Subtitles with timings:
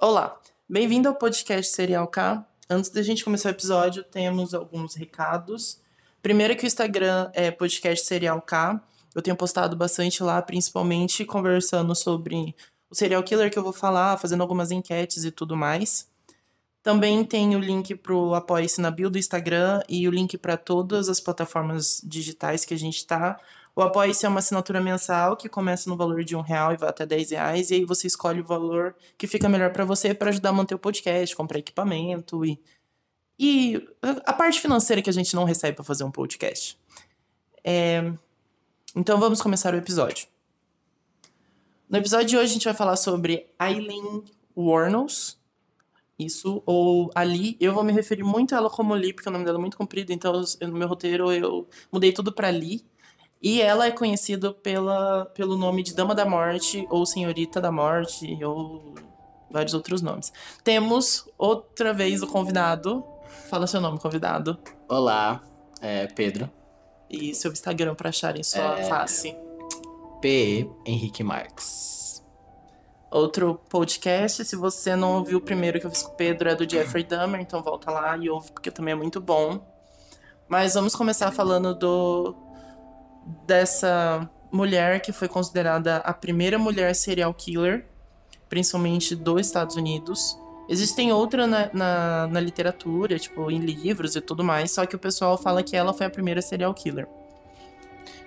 [0.00, 0.38] Olá,
[0.68, 2.46] bem-vindo ao podcast Serial K.
[2.70, 5.80] Antes da gente começar o episódio, temos alguns recados.
[6.22, 8.80] Primeiro que o Instagram é podcast Serial K.
[9.12, 12.54] Eu tenho postado bastante lá, principalmente conversando sobre
[12.88, 16.08] o serial killer que eu vou falar, fazendo algumas enquetes e tudo mais.
[16.80, 21.08] Também tem o link pro Apoie-se na bio do Instagram e o link para todas
[21.08, 23.36] as plataformas digitais que a gente tá.
[23.78, 26.88] O Apoie-se é uma assinatura mensal que começa no valor de um real e vai
[26.88, 27.70] até 10 reais.
[27.70, 30.74] E aí você escolhe o valor que fica melhor para você para ajudar a manter
[30.74, 32.60] o podcast, comprar equipamento e.
[33.38, 36.76] E a parte financeira que a gente não recebe para fazer um podcast.
[37.62, 38.12] É...
[38.96, 40.26] Então vamos começar o episódio.
[41.88, 44.24] No episódio de hoje a gente vai falar sobre Eileen
[44.56, 45.38] Warnos.
[46.18, 47.56] Isso, ou Ali.
[47.60, 49.76] Eu vou me referir muito a ela como Lee, porque o nome dela é muito
[49.76, 52.84] comprido, então no meu roteiro eu mudei tudo para Lee.
[53.40, 58.42] E ela é conhecida pela, pelo nome de Dama da Morte, ou Senhorita da Morte,
[58.44, 58.94] ou
[59.50, 60.32] vários outros nomes.
[60.64, 63.04] Temos outra vez o convidado.
[63.48, 64.58] Fala seu nome, convidado.
[64.88, 65.42] Olá,
[65.80, 66.50] é Pedro.
[67.08, 68.84] E seu Instagram para acharem sua É.
[68.84, 69.34] face.
[70.20, 70.68] P.
[70.84, 72.22] Henrique Marques.
[73.10, 76.54] Outro podcast, se você não ouviu o primeiro que eu fiz com o Pedro, é
[76.54, 79.60] do Jeffrey Dahmer, então volta lá e ouve, porque também é muito bom.
[80.46, 82.34] Mas vamos começar falando do
[83.46, 87.86] dessa mulher que foi considerada a primeira mulher serial killer,
[88.48, 90.38] principalmente dos Estados Unidos.
[90.68, 94.98] Existem outras na, na, na literatura, tipo, em livros e tudo mais, só que o
[94.98, 97.06] pessoal fala que ela foi a primeira serial killer.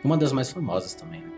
[0.04, 1.22] Uma das mais famosas também.
[1.22, 1.32] né?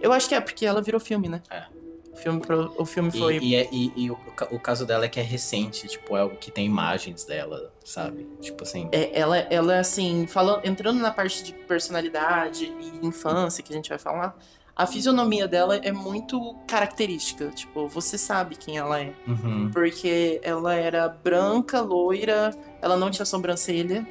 [0.00, 1.42] Eu acho que é porque ela virou filme, né?
[1.50, 1.64] É.
[2.12, 3.38] O filme, pro- o filme E, foi.
[3.38, 4.18] e, é- e- e o,
[4.50, 8.28] o caso dela é que é recente, tipo, é o que tem imagens dela, sabe?
[8.40, 8.88] Tipo assim.
[8.92, 13.88] É, ela, ela, assim, falando, entrando na parte de personalidade e infância que a gente
[13.88, 14.36] vai falar,
[14.74, 17.48] a fisionomia dela é muito característica.
[17.50, 19.12] Tipo, você sabe quem ela é.
[19.28, 19.70] Uhum.
[19.72, 22.50] Porque ela era branca, loira,
[22.82, 24.06] ela não tinha sobrancelha,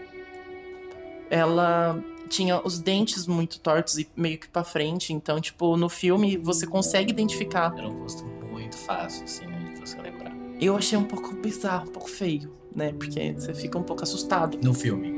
[1.30, 5.12] ela tinha os dentes muito tortos e meio que pra frente.
[5.14, 7.74] Então, tipo, no filme você consegue identificar.
[7.78, 10.32] Era um rosto muito fácil, assim, de você lembrar.
[10.62, 12.94] Eu achei um pouco bizarro, um pouco feio, né?
[12.98, 14.58] Porque você fica um pouco assustado.
[14.64, 15.18] No filme.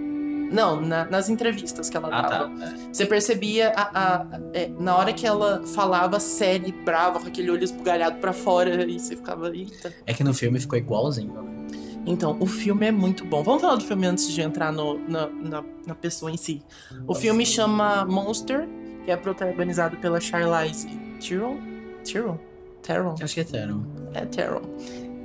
[0.51, 2.49] Não, na- nas entrevistas que ela Ah, dava.
[2.57, 2.65] tá.
[2.65, 2.93] É.
[2.93, 7.49] Você percebia a, a- é, na hora que ela falava séria e brava, com aquele
[7.49, 9.93] olho esbugalhado pra fora, e você ficava, eita.
[10.05, 11.90] É que no filme ficou igualzinho, né?
[12.05, 13.43] Então, o filme é muito bom.
[13.43, 16.61] Vamos falar do filme antes de entrar no- na, na, na pessoa em si.
[17.07, 18.67] O filme chama Monster,
[19.05, 20.87] que é protagonizado pela Charlize
[21.19, 21.57] Theron.
[22.03, 22.39] Theron?
[22.81, 23.15] Theron?
[23.21, 23.83] Acho que é Theron.
[24.13, 24.61] É Theron.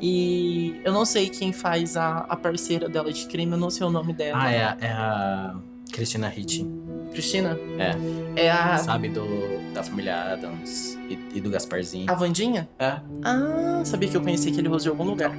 [0.00, 3.86] E eu não sei quem faz a, a parceira dela de crime, eu não sei
[3.86, 4.38] o nome dela.
[4.42, 5.54] Ah, é a, é a
[5.90, 6.66] Christina Ricci,
[7.12, 7.58] Cristina?
[7.78, 8.42] É.
[8.44, 9.08] É a, sabe?
[9.08, 9.24] Do,
[9.72, 12.10] da família Adams e, e do Gasparzinho.
[12.10, 12.68] a Vandinha?
[12.78, 13.00] É.
[13.24, 15.32] Ah, sabia que eu conheci aquele rosto de algum lugar.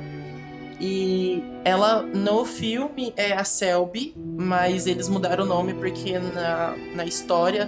[0.80, 7.04] E ela, no filme, é a Selby, mas eles mudaram o nome porque na, na
[7.06, 7.68] história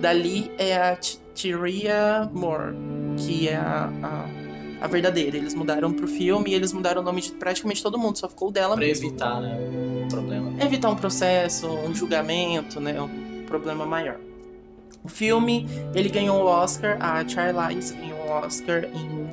[0.00, 0.96] dali é a
[1.34, 2.74] Tyria Moore,
[3.18, 5.36] que é a, a, a verdadeira.
[5.36, 8.48] Eles mudaram pro filme e eles mudaram o nome de praticamente todo mundo, só ficou
[8.48, 9.08] o dela Pra mesmo.
[9.08, 9.58] evitar, né,
[10.04, 10.52] o problema.
[10.64, 13.00] Evitar um processo, um julgamento, né?
[13.00, 14.16] Um problema maior.
[15.04, 19.28] O filme, ele ganhou o Oscar, a Charlize ganhou o Oscar em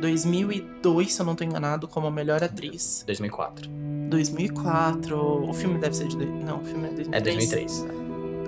[0.00, 3.02] 2002, se eu não tô enganado, como a melhor atriz.
[3.06, 3.68] 2004.
[4.08, 6.16] 2004, o filme deve ser de...
[6.16, 7.12] dois- Não, o filme é 2003.
[7.12, 7.86] É 2003.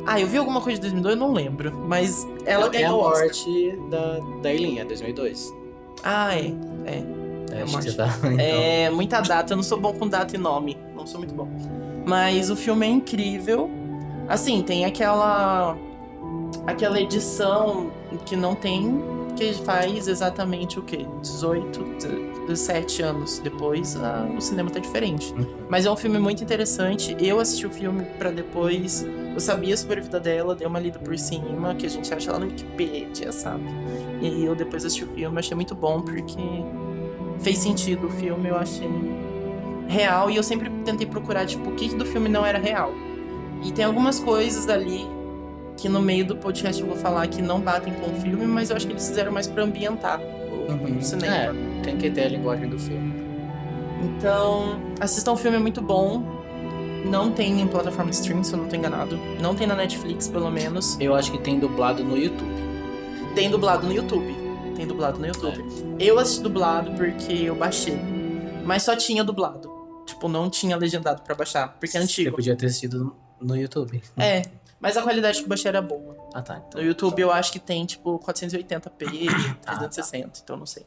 [0.07, 1.73] Ah, eu vi alguma coisa de 2002, eu não lembro.
[1.87, 3.25] Mas ela é a ganhou o Oscar.
[3.25, 5.53] morte da, da Eileen, é 2002.
[6.03, 6.47] Ah, é.
[6.87, 7.05] É.
[7.59, 8.07] É, a você tá.
[8.25, 8.31] Então.
[8.39, 9.53] É, muita data.
[9.53, 10.79] Eu não sou bom com data e nome.
[10.97, 11.49] Não sou muito bom.
[12.07, 13.69] Mas o filme é incrível.
[14.29, 15.77] Assim, tem aquela.
[16.67, 17.91] Aquela edição
[18.25, 19.03] que não tem.
[19.41, 21.07] Que faz exatamente o quê?
[21.23, 21.83] 18,
[22.47, 25.33] 17 anos depois, ah, o cinema tá diferente.
[25.33, 25.47] Uhum.
[25.67, 27.17] Mas é um filme muito interessante.
[27.19, 29.03] Eu assisti o filme pra depois.
[29.33, 32.31] Eu sabia sobre a vida dela, dei uma lida por cima, que a gente acha
[32.31, 33.65] lá no Wikipedia, sabe?
[34.21, 36.37] E eu depois assisti o filme, achei muito bom, porque
[37.39, 38.91] fez sentido o filme, eu achei
[39.89, 40.31] real.
[40.31, 42.93] E eu sempre tentei procurar, tipo, o que do filme não era real.
[43.65, 45.09] E tem algumas coisas ali
[45.81, 48.71] que no meio do podcast eu vou falar que não batem com o filme, mas
[48.71, 50.99] eu acho que eles fizeram mais pra ambientar o, Uhum.
[50.99, 51.35] o cinema.
[51.35, 53.13] É, tem que ter a linguagem do filme.
[54.03, 56.23] Então, assistam o filme, é muito bom.
[57.05, 59.17] Não tem em plataforma de streaming, se eu não tô enganado.
[59.41, 60.99] Não tem na Netflix, pelo menos.
[61.01, 62.51] Eu acho que tem dublado no YouTube.
[63.35, 64.35] Tem dublado no YouTube.
[64.77, 65.65] Tem dublado no YouTube.
[65.99, 67.99] Eu assisti dublado porque eu baixei.
[68.65, 69.71] Mas só tinha dublado.
[70.07, 71.69] Tipo, não tinha legendado pra baixar.
[71.81, 72.37] Porque é Você antigo.
[72.37, 74.03] podia ter assistido no YouTube.
[74.19, 74.43] É.
[74.81, 76.17] Mas a qualidade que eu baixei era boa.
[76.35, 76.63] Ah, tá.
[76.67, 79.77] Então, No YouTube eu acho que tem, tipo, 480p, tá.
[79.77, 80.87] 360, então não sei.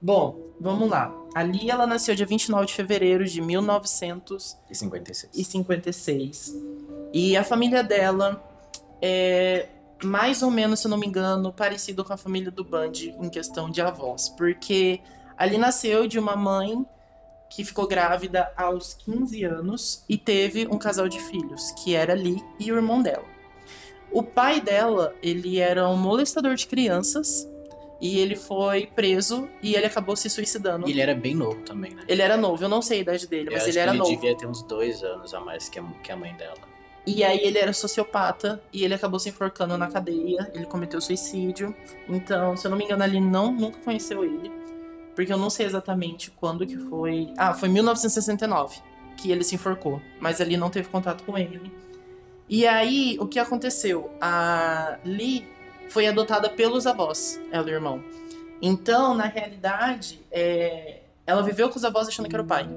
[0.00, 1.14] Bom, vamos lá.
[1.34, 5.30] Ali ela nasceu dia 29 de fevereiro de 1956.
[5.34, 6.56] E 56.
[7.12, 8.42] E a família dela
[9.00, 9.68] é
[10.04, 13.28] mais ou menos, se eu não me engano, parecido com a família do Bundy em
[13.30, 14.28] questão de avós.
[14.28, 15.00] Porque
[15.36, 16.84] ali nasceu de uma mãe
[17.50, 22.42] que ficou grávida aos 15 anos e teve um casal de filhos, que era Lee
[22.58, 23.24] e o irmão dela.
[24.10, 27.48] O pai dela, ele era um molestador de crianças
[28.00, 30.88] e ele foi preso e ele acabou se suicidando.
[30.88, 32.02] E ele era bem novo também, né?
[32.06, 34.10] Ele era novo, eu não sei a idade dele, Eu mas ele era ele novo.
[34.10, 36.58] devia ter uns dois anos a mais que a, que a mãe dela.
[37.06, 41.74] E aí ele era sociopata e ele acabou se enforcando na cadeia, ele cometeu suicídio.
[42.08, 44.50] Então, se eu não me engano, ali não nunca conheceu ele,
[45.16, 47.32] porque eu não sei exatamente quando que foi.
[47.38, 48.80] Ah, foi 1969
[49.16, 51.72] que ele se enforcou, mas ali não teve contato com ele.
[52.48, 54.10] E aí, o que aconteceu?
[54.20, 55.48] A Lee
[55.88, 58.04] foi adotada pelos avós, ela e o irmão.
[58.60, 62.68] Então, na realidade, é, ela viveu com os avós achando que era o pai.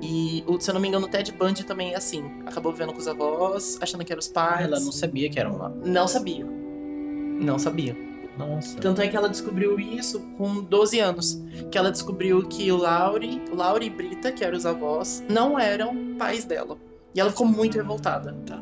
[0.00, 2.24] E, se eu não me engano, o Ted Bundy também é assim.
[2.46, 4.66] Acabou vivendo com os avós, achando que eram os pais.
[4.66, 5.68] Ela não sabia que era uma.
[5.68, 6.46] Não sabia.
[6.46, 8.13] Não sabia.
[8.36, 8.76] Nossa.
[8.78, 11.40] Tanto é que ela descobriu isso com 12 anos.
[11.70, 15.58] Que ela descobriu que o Lauri, o Lauri e Brita, que eram os avós, não
[15.58, 16.76] eram pais dela.
[17.14, 18.36] E ela ficou muito revoltada.
[18.46, 18.60] Tá.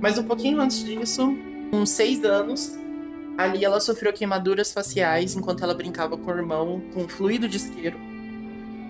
[0.00, 1.34] Mas um pouquinho antes disso,
[1.70, 2.78] com 6 anos,
[3.36, 7.98] ali ela sofreu queimaduras faciais enquanto ela brincava com o irmão com fluido de isqueiro.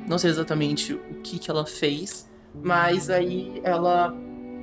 [0.08, 4.14] Não sei exatamente o que, que ela fez, mas aí ela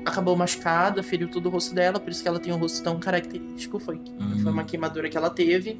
[0.05, 2.99] acabou machucada, feriu todo o rosto dela, por isso que ela tem um rosto tão
[2.99, 3.79] característico.
[3.79, 4.39] Foi, Hum.
[4.43, 5.79] foi uma queimadura que ela teve.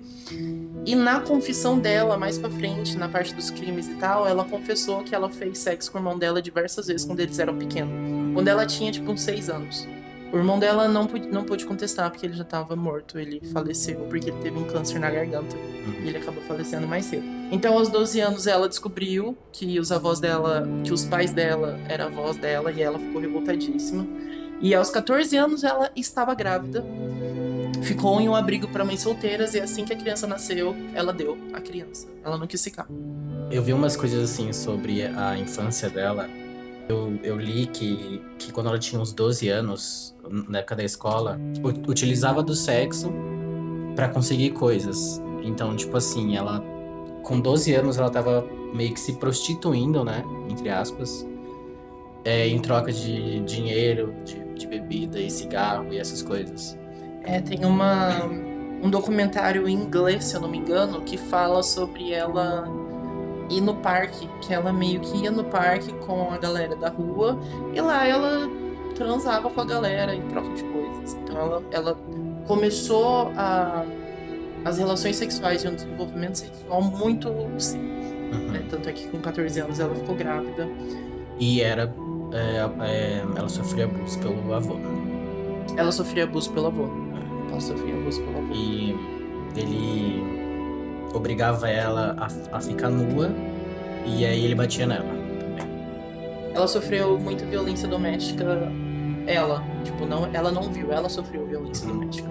[0.85, 5.03] E na confissão dela, mais pra frente, na parte dos crimes e tal, ela confessou
[5.03, 7.93] que ela fez sexo com o irmão dela diversas vezes quando eles eram pequenos.
[8.33, 9.87] Quando ela tinha, tipo, uns seis anos.
[10.35, 13.17] O irmão dela não pôde, não pôde contestar porque ele já tava morto.
[13.17, 15.55] Ele faleceu porque ele teve um câncer na garganta.
[16.03, 17.23] E ele acabou falecendo mais cedo.
[17.49, 22.07] Então, aos 12 anos, ela descobriu que os avós dela, que os pais dela eram
[22.07, 24.05] avós dela e ela ficou revoltadíssima.
[24.59, 26.85] E aos 14 anos, ela estava grávida.
[27.81, 31.37] Ficou em um abrigo para mães solteiras e assim que a criança nasceu, ela deu
[31.53, 32.09] a criança.
[32.21, 32.89] Ela não quis ficar.
[33.49, 36.29] Eu vi umas coisas assim sobre a infância dela.
[36.87, 40.15] Eu, eu li que, que quando ela tinha uns 12 anos,
[40.47, 41.39] na época da escola,
[41.87, 43.11] utilizava do sexo
[43.95, 45.21] pra conseguir coisas.
[45.43, 46.63] Então, tipo assim, ela
[47.23, 50.23] com 12 anos ela tava meio que se prostituindo, né?
[50.49, 51.25] Entre aspas.
[52.25, 56.77] é, em troca de dinheiro, de, de bebida e cigarro e essas coisas.
[57.23, 58.25] É, tem uma,
[58.81, 62.67] um documentário em inglês, se eu não me engano, que fala sobre ela
[63.49, 67.37] ir no parque, que ela meio que ia no parque com a galera da rua
[67.73, 68.49] e lá ela
[68.95, 71.13] transava com a galera em troca de coisas.
[71.23, 71.97] Então ela, ela
[72.47, 73.85] começou a,
[74.63, 77.83] as relações sexuais e um desenvolvimento sexual muito cedo.
[77.83, 78.51] Uhum.
[78.51, 78.65] né?
[78.69, 80.67] Tanto é que com 14 anos ela ficou grávida.
[81.39, 81.93] E era.
[82.33, 84.77] é, é, ela sofria abuso pelo avô.
[85.77, 86.87] Ela sofria abuso pelo avô.
[87.49, 88.53] Ela sofria abuso pelo avô.
[88.53, 88.95] E
[89.55, 90.44] ele
[91.17, 93.31] obrigava ela a, a ficar nua
[94.05, 95.25] e aí ele batia nela também.
[96.53, 98.71] Ela sofreu muita violência doméstica.
[99.27, 101.99] Ela, tipo, não, ela não viu, ela sofreu violência Uhum.
[101.99, 102.29] doméstica.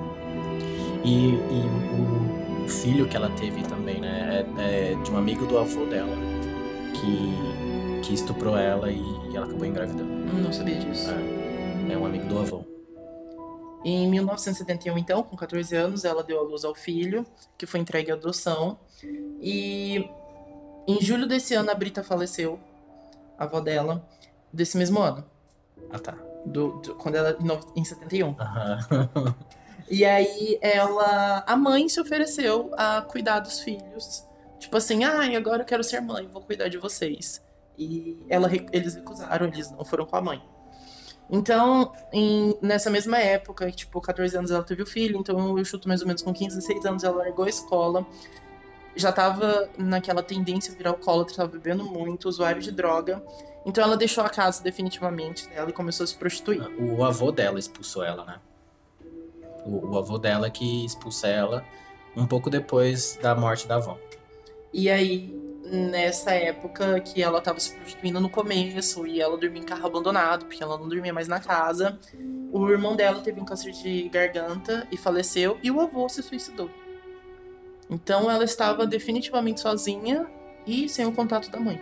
[1.05, 1.35] E, e
[1.93, 4.47] o, o filho que ela teve também, né?
[4.59, 6.17] É, é de um amigo do avô dela
[6.95, 9.03] que, que estuprou ela e
[9.35, 10.09] ela acabou engravidando.
[10.33, 11.11] Não sabia disso.
[11.91, 12.65] É um amigo do avô.
[13.85, 17.27] Em 1971, então, com 14 anos, ela deu à luz ao filho,
[17.59, 18.79] que foi entregue à adoção.
[19.41, 20.09] E
[20.89, 22.59] em julho desse ano, a Brita faleceu,
[23.39, 24.09] a avó dela,
[24.53, 25.25] desse mesmo ano,
[25.91, 26.17] Ah, tá.
[26.47, 28.35] do, do- quando ela em no- em 71.
[28.39, 29.35] Aham.
[29.91, 34.25] E aí ela, a mãe se ofereceu a cuidar dos filhos.
[34.59, 37.45] Tipo assim, ai, agora eu quero ser mãe, vou cuidar de vocês.
[37.77, 40.43] E ela, eles recusaram, eles não foram com a mãe.
[41.31, 45.89] Então, em- nessa mesma época, tipo, 14 anos ela teve o filho, então eu chuto
[45.89, 48.07] mais ou menos com 15, 16 anos ela largou a escola.
[48.95, 53.23] Já tava naquela tendência a virar alcoólatra, tava bebendo muito, usuário de droga.
[53.67, 56.63] Então ela deixou a casa definitivamente dela e começou a se prostituir.
[56.79, 58.37] O avô dela expulsou ela, né?
[59.65, 61.65] O, o avô dela que expulsa ela
[62.15, 63.99] um pouco depois da morte da avó.
[64.73, 69.65] E aí, nessa época que ela tava se prostituindo no começo e ela dormia em
[69.65, 71.99] carro abandonado, porque ela não dormia mais na casa,
[72.53, 76.71] o irmão dela teve um câncer de garganta e faleceu, e o avô se suicidou.
[77.89, 80.27] Então ela estava definitivamente sozinha
[80.67, 81.81] e sem o contato da mãe.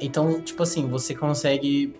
[0.00, 1.94] Então, tipo assim, você consegue.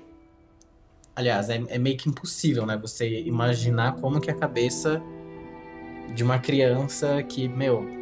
[1.14, 2.76] Aliás, é, é meio que impossível, né?
[2.76, 5.02] Você imaginar como que a cabeça
[6.14, 7.95] de uma criança que, meu,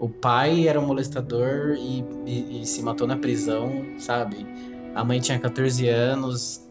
[0.00, 4.46] o pai era um molestador e, e, e se matou na prisão, sabe?
[4.94, 6.64] A mãe tinha 14 anos,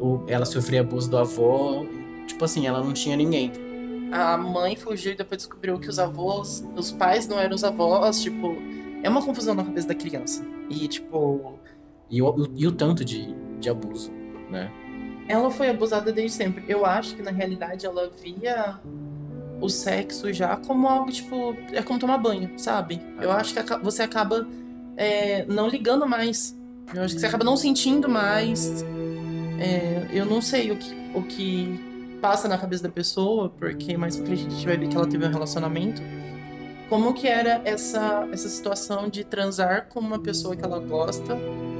[0.00, 1.86] o, ela sofria abuso do avô.
[2.26, 3.52] Tipo assim, ela não tinha ninguém.
[4.12, 8.22] A mãe fugiu e depois descobriu que os avós, os pais não eram os avós,
[8.22, 8.56] tipo,
[9.02, 10.44] é uma confusão na cabeça da criança.
[10.68, 11.58] E, tipo.
[12.08, 14.10] E o, e o tanto de, de abuso,
[14.50, 14.70] né?
[15.28, 16.64] Ela foi abusada desde sempre.
[16.66, 18.80] Eu acho que na realidade ela via
[19.60, 23.00] o sexo já como algo, tipo, é como tomar banho, sabe?
[23.20, 24.46] Eu acho que você acaba
[24.96, 26.56] é, não ligando mais.
[26.94, 28.84] Eu acho que você acaba não sentindo mais.
[29.58, 34.16] É, eu não sei o que, o que passa na cabeça da pessoa, porque mais
[34.16, 36.02] pra frente a gente vai ver que ela teve um relacionamento.
[36.88, 41.38] Como que era essa, essa situação de transar com uma pessoa que ela gosta,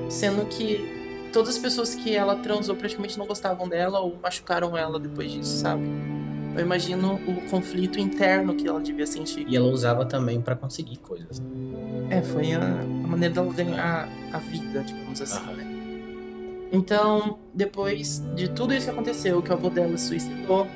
[0.09, 5.01] sendo que todas as pessoas que ela transou praticamente não gostavam dela ou machucaram ela
[5.01, 5.83] depois disso, sabe?
[6.54, 9.47] Eu imagino o conflito interno que ela devia sentir.
[9.49, 11.40] E ela usava também para conseguir coisas.
[12.09, 15.66] É, foi a, a maneira dela ganhar a vida, digamos assim, né?
[16.73, 20.66] Então, depois de tudo isso que aconteceu, que o avô dela se suicidou,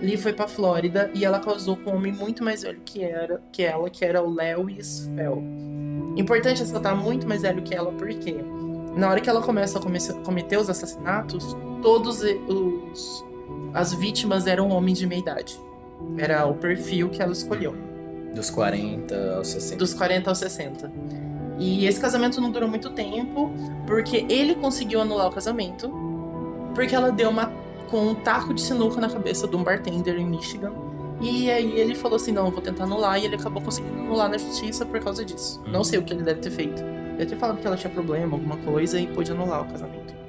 [0.00, 3.42] Lee foi pra Flórida e ela casou com um homem muito mais velho que, era,
[3.52, 5.42] que ela, que era o Lewis Fell.
[6.16, 8.36] Importante ressaltar muito mais velho que ela, porque
[8.96, 13.24] na hora que ela começa a cometer os assassinatos, todos os
[13.72, 15.60] as vítimas eram homens de meia idade.
[16.16, 17.74] Era o perfil que ela escolheu.
[18.34, 19.76] Dos 40 aos 60.
[19.76, 20.92] Dos 40 aos 60.
[21.58, 23.50] E esse casamento não durou muito tempo,
[23.86, 25.92] porque ele conseguiu anular o casamento,
[26.74, 27.52] porque ela deu uma
[27.90, 30.72] com um taco de sinuca na cabeça de um bartender em Michigan.
[31.20, 34.36] E aí ele falou assim: não, vou tentar anular, e ele acabou conseguindo anular na
[34.36, 35.62] justiça por causa disso.
[35.66, 36.82] Não sei o que ele deve ter feito.
[37.16, 40.23] Deve ter falado que ela tinha problema, alguma coisa, e pôde anular o casamento.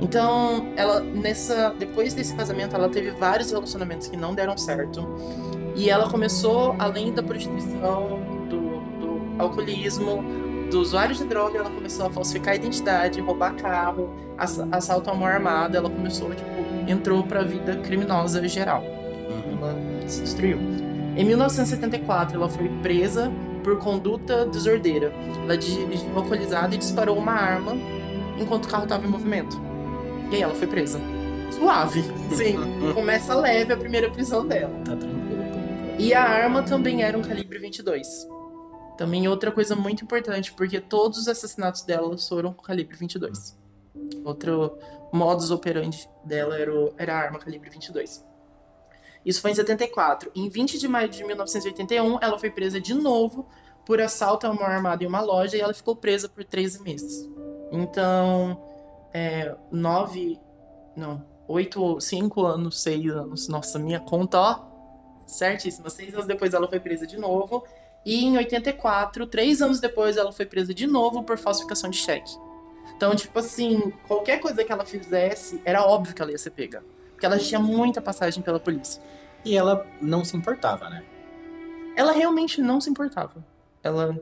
[0.00, 5.06] Então, ela nessa depois desse casamento, ela teve vários relacionamentos que não deram certo.
[5.74, 10.22] E ela começou, além da prostituição, do, do alcoolismo,
[10.70, 14.10] do usuário de droga, ela começou a falsificar a identidade, roubar carro,
[14.70, 15.78] assalto a mão armada.
[15.78, 16.50] Ela começou, tipo,
[16.86, 18.82] entrou pra vida criminosa geral.
[18.82, 19.58] Uhum.
[19.58, 19.76] Ela
[20.06, 20.58] se destruiu.
[21.16, 23.32] Em 1974, ela foi presa
[23.64, 25.12] por conduta desordeira.
[25.42, 27.76] Ela dirigiu alcoolizada e disparou uma arma
[28.38, 29.67] enquanto o carro estava em movimento.
[30.30, 31.00] E aí ela foi presa.
[31.50, 32.02] Suave.
[32.34, 32.56] Sim.
[32.94, 34.72] Começa leve a primeira prisão dela.
[34.84, 35.18] Tá tranquilo.
[35.98, 38.28] E a arma também era um calibre 22.
[38.96, 43.56] Também outra coisa muito importante, porque todos os assassinatos dela foram com calibre 22.
[44.24, 44.76] Outro
[45.12, 48.24] modus operandi dela era, o, era a arma calibre 22.
[49.24, 50.30] Isso foi em 74.
[50.34, 53.48] Em 20 de maio de 1981, ela foi presa de novo
[53.84, 57.28] por assalto a uma armada em uma loja e ela ficou presa por 13 meses.
[57.72, 58.67] Então,
[59.12, 60.38] é, nove,
[60.96, 63.48] não, oito, cinco anos, seis anos.
[63.48, 64.60] Nossa, minha conta, ó,
[65.26, 65.90] certíssima.
[65.90, 67.64] Seis anos depois ela foi presa de novo.
[68.04, 72.30] E em 84, três anos depois, ela foi presa de novo por falsificação de cheque.
[72.96, 76.82] Então, tipo assim, qualquer coisa que ela fizesse, era óbvio que ela ia ser pega.
[77.10, 79.02] Porque ela tinha muita passagem pela polícia.
[79.44, 81.04] E ela não se importava, né?
[81.96, 83.44] Ela realmente não se importava.
[83.82, 84.18] Ela.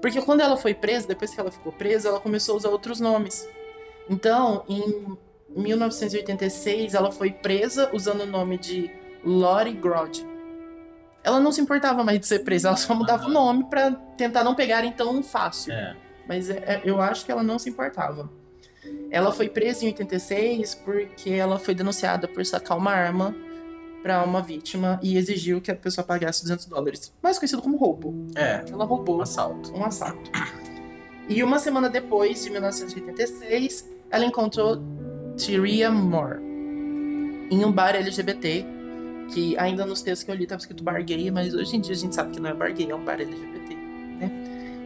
[0.00, 3.00] Porque quando ela foi presa, depois que ela ficou presa, ela começou a usar outros
[3.00, 3.48] nomes.
[4.08, 5.16] Então, em
[5.54, 8.90] 1986, ela foi presa usando o nome de
[9.24, 10.26] Lori Grod.
[11.22, 14.44] Ela não se importava mais de ser presa, ela só mudava o nome para tentar
[14.44, 15.72] não pegarem tão fácil.
[15.72, 15.96] É.
[16.26, 18.30] Mas é, é, eu acho que ela não se importava.
[19.10, 23.34] Ela foi presa em 86 porque ela foi denunciada por sacar uma arma
[24.02, 27.12] para uma vítima e exigiu que a pessoa pagasse 200 dólares.
[27.22, 28.26] Mais conhecido como roubo.
[28.34, 28.64] É.
[28.70, 29.18] Ela roubou.
[29.18, 29.74] Um assalto.
[29.74, 30.30] Um assalto.
[31.28, 34.82] E uma semana depois, de 1986, ela encontrou
[35.36, 36.40] Tyria Moore
[37.50, 38.66] em um bar LGBT,
[39.32, 41.94] que ainda nos textos que eu li estava escrito bar gay, mas hoje em dia
[41.94, 44.30] a gente sabe que não é bar gay, é um bar LGBT, né?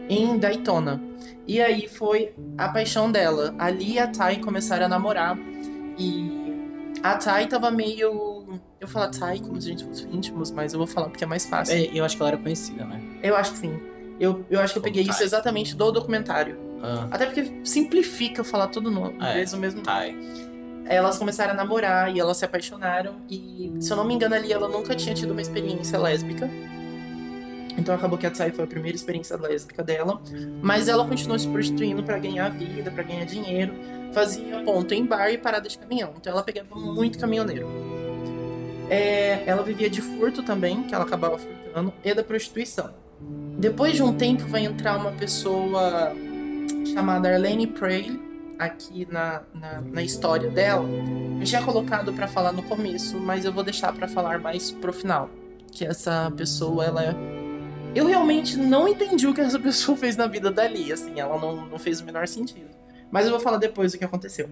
[0.09, 1.01] Em Daytona.
[1.47, 3.53] E aí foi a paixão dela.
[3.57, 5.37] Ali a Thay começaram a namorar
[5.97, 6.31] e
[7.01, 8.59] a Thay tava meio.
[8.79, 11.27] Eu falo Thay como se a gente fosse íntimos, mas eu vou falar porque é
[11.27, 11.75] mais fácil.
[11.75, 13.01] É, eu acho que ela era conhecida, né?
[13.21, 13.79] Eu acho que sim.
[14.19, 16.57] Eu, eu acho que eu peguei isso exatamente do documentário.
[16.83, 17.07] Ah.
[17.09, 19.81] Até porque simplifica falar tudo no é, mesmo mesmo.
[19.81, 20.15] Thai.
[20.85, 23.15] Elas começaram a namorar e elas se apaixonaram.
[23.29, 26.49] E, se eu não me engano, ali ela nunca tinha tido uma experiência lésbica.
[27.77, 30.21] Então acabou que a Tsai foi a primeira experiência lésbica dela.
[30.61, 33.73] Mas ela continuou se prostituindo para ganhar vida, para ganhar dinheiro.
[34.11, 36.13] Fazia ponto em bar e parada de caminhão.
[36.17, 37.65] Então ela pegava muito caminhoneiro.
[38.89, 42.91] É, ela vivia de furto também, que ela acabava furtando, e da prostituição.
[43.57, 46.13] Depois de um tempo vai entrar uma pessoa
[46.93, 48.19] chamada Arlene Pray
[48.59, 50.87] aqui na, na, na, história dela.
[51.39, 54.93] Eu tinha colocado para falar no começo, mas eu vou deixar para falar mais pro
[54.93, 55.29] final.
[55.71, 57.15] Que essa pessoa, ela é
[57.95, 61.65] Eu realmente não entendi o que essa pessoa fez na vida dali, assim, ela não,
[61.67, 62.69] não fez o menor sentido.
[63.11, 64.49] Mas eu vou falar depois o que aconteceu.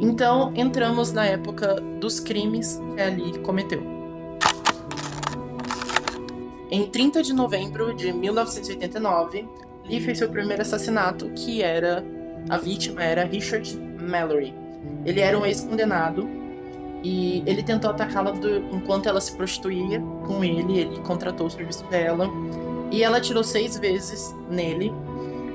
[0.00, 3.82] Então, entramos na época dos crimes que a Lee cometeu.
[6.70, 9.48] Em 30 de novembro de 1989,
[9.84, 12.04] Lee fez seu primeiro assassinato, que era
[12.48, 14.54] a vítima era Richard Mallory.
[15.04, 16.28] Ele era um ex-condenado
[17.02, 18.32] e ele tentou atacá-la
[18.72, 20.80] enquanto ela se prostituía com ele.
[20.80, 22.28] Ele contratou o serviço dela
[22.90, 24.92] e ela tirou seis vezes nele.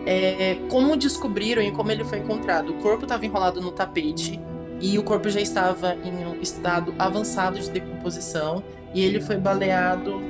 [0.06, 2.72] É, como descobriram e como ele foi encontrado?
[2.72, 4.40] O corpo estava enrolado no tapete
[4.82, 10.22] e o corpo já estava em um estado avançado de decomposição e ele foi baleado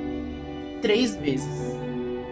[0.82, 1.69] três vezes.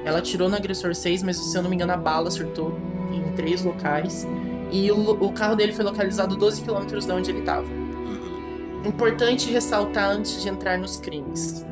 [0.05, 2.79] Ela atirou no agressor seis, mas se eu não me engano a bala acertou
[3.13, 4.27] em três locais
[4.71, 7.67] e o, o carro dele foi localizado 12 quilômetros de onde ele estava.
[8.85, 11.67] Importante ressaltar antes de entrar nos crimes.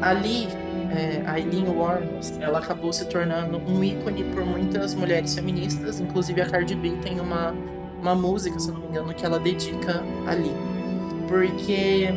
[0.00, 0.48] Ali,
[0.90, 6.40] é, a Eileen Warnes, ela acabou se tornando um ícone por muitas mulheres feministas, inclusive
[6.40, 7.54] a Cardi B tem uma,
[8.00, 10.52] uma música, se eu não me engano, que ela dedica ali.
[11.28, 12.08] Porque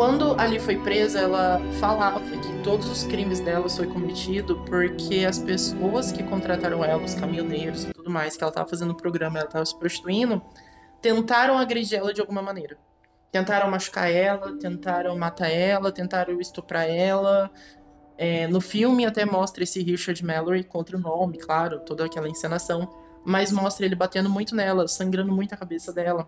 [0.00, 5.38] quando ali foi presa, ela falava que todos os crimes dela foi cometido porque as
[5.38, 9.40] pessoas que contrataram ela, os caminhoneiros e tudo mais, que ela estava fazendo o programa,
[9.40, 10.40] ela estava se prostituindo,
[11.02, 12.78] tentaram agredir ela de alguma maneira.
[13.30, 17.50] Tentaram machucar ela, tentaram matar ela, tentaram estuprar ela.
[18.16, 22.88] É, no filme até mostra esse Richard Mallory contra o nome, claro, toda aquela encenação,
[23.22, 26.26] mas mostra ele batendo muito nela, sangrando muito a cabeça dela.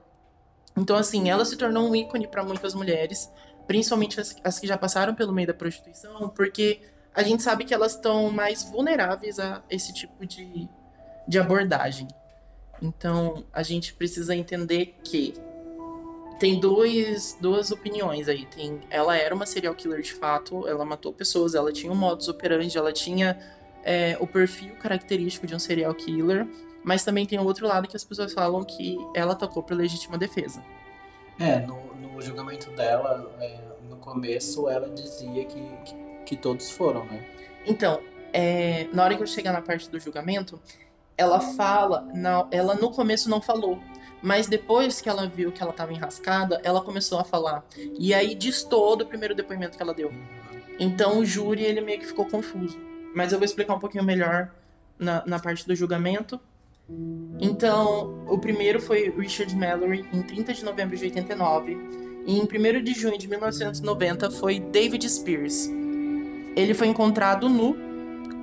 [0.76, 3.30] Então, assim, ela se tornou um ícone para muitas mulheres,
[3.66, 6.80] principalmente as, as, que já passaram pelo meio da prostituição, porque
[7.14, 10.68] a gente sabe que elas estão mais vulneráveis a esse tipo de,
[11.26, 12.08] de abordagem.
[12.80, 15.34] Então, a gente precisa entender que
[16.40, 18.44] tem dois, duas opiniões aí.
[18.46, 22.26] Tem, ela era uma serial killer de fato, ela matou pessoas, ela tinha um modus
[22.26, 23.38] operandi, ela tinha
[23.84, 26.48] é, o perfil característico de um serial killer,
[26.82, 30.18] mas também tem o outro lado que as pessoas falam que ela atacou por legítima
[30.18, 30.60] defesa.
[31.38, 35.94] É, no, no julgamento dela, é, no começo, ela dizia que, que,
[36.26, 37.24] que todos foram, né?
[37.66, 38.00] Então,
[38.32, 40.60] é, na hora que eu chegar na parte do julgamento,
[41.16, 43.78] ela fala, não, ela no começo não falou,
[44.22, 47.64] mas depois que ela viu que ela estava enrascada, ela começou a falar.
[47.98, 50.12] E aí distou do primeiro depoimento que ela deu.
[50.78, 52.78] Então o júri ele meio que ficou confuso.
[53.14, 54.50] Mas eu vou explicar um pouquinho melhor
[54.98, 56.40] na, na parte do julgamento.
[57.40, 62.01] Então, o primeiro foi Richard Mallory, em 30 de novembro de 89.
[62.26, 65.68] E em 1 de junho de 1990 foi David Spears.
[66.54, 67.76] Ele foi encontrado nu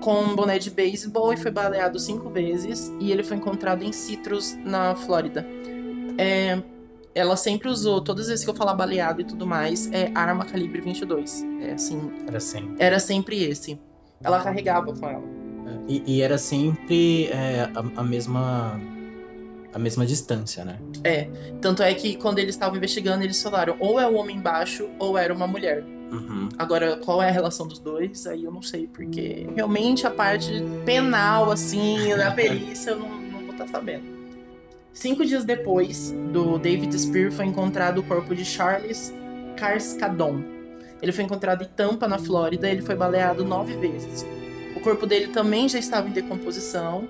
[0.01, 2.91] com um boné de beisebol e foi baleado cinco vezes.
[2.99, 5.45] E ele foi encontrado em Citrus, na Flórida.
[6.17, 6.61] É,
[7.13, 10.45] ela sempre usou, todas as vezes que eu falar baleado e tudo mais, é arma
[10.45, 11.45] calibre 22.
[11.61, 12.11] É assim.
[12.27, 12.75] Era sempre.
[12.79, 13.79] Era sempre esse.
[14.21, 15.23] Ela carregava com ela.
[15.87, 18.79] E, e era sempre é, a, a mesma
[19.73, 20.79] a mesma distância, né?
[21.03, 21.27] É.
[21.61, 25.17] Tanto é que quando eles estavam investigando, eles falaram ou é o homem baixo ou
[25.17, 25.83] era uma mulher.
[26.11, 26.49] Uhum.
[26.57, 28.25] Agora, qual é a relação dos dois?
[28.25, 30.51] Aí eu não sei, porque realmente a parte
[30.85, 34.19] penal, assim, da perícia, eu não, não vou estar tá sabendo.
[34.91, 39.13] Cinco dias depois do David Spear foi encontrado o corpo de Charles
[39.55, 40.41] Carskadon.
[41.01, 44.25] Ele foi encontrado em Tampa, na Flórida, ele foi baleado nove vezes.
[44.75, 47.07] O corpo dele também já estava em decomposição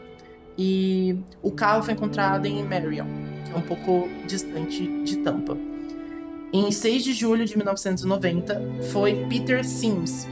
[0.62, 3.06] e o carro foi encontrado em Marion,
[3.46, 5.58] que é um pouco distante de Tampa.
[6.52, 10.28] Em 6 de julho de 1990 foi Peter Sims.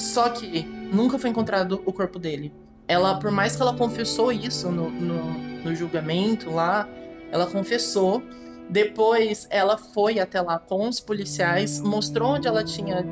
[0.00, 2.52] Só que nunca foi encontrado o corpo dele.
[2.88, 5.22] Ela, por mais que ela confessou isso no, no,
[5.62, 6.88] no julgamento lá,
[7.30, 8.20] ela confessou.
[8.68, 13.06] Depois ela foi até lá com os policiais, mostrou onde ela tinha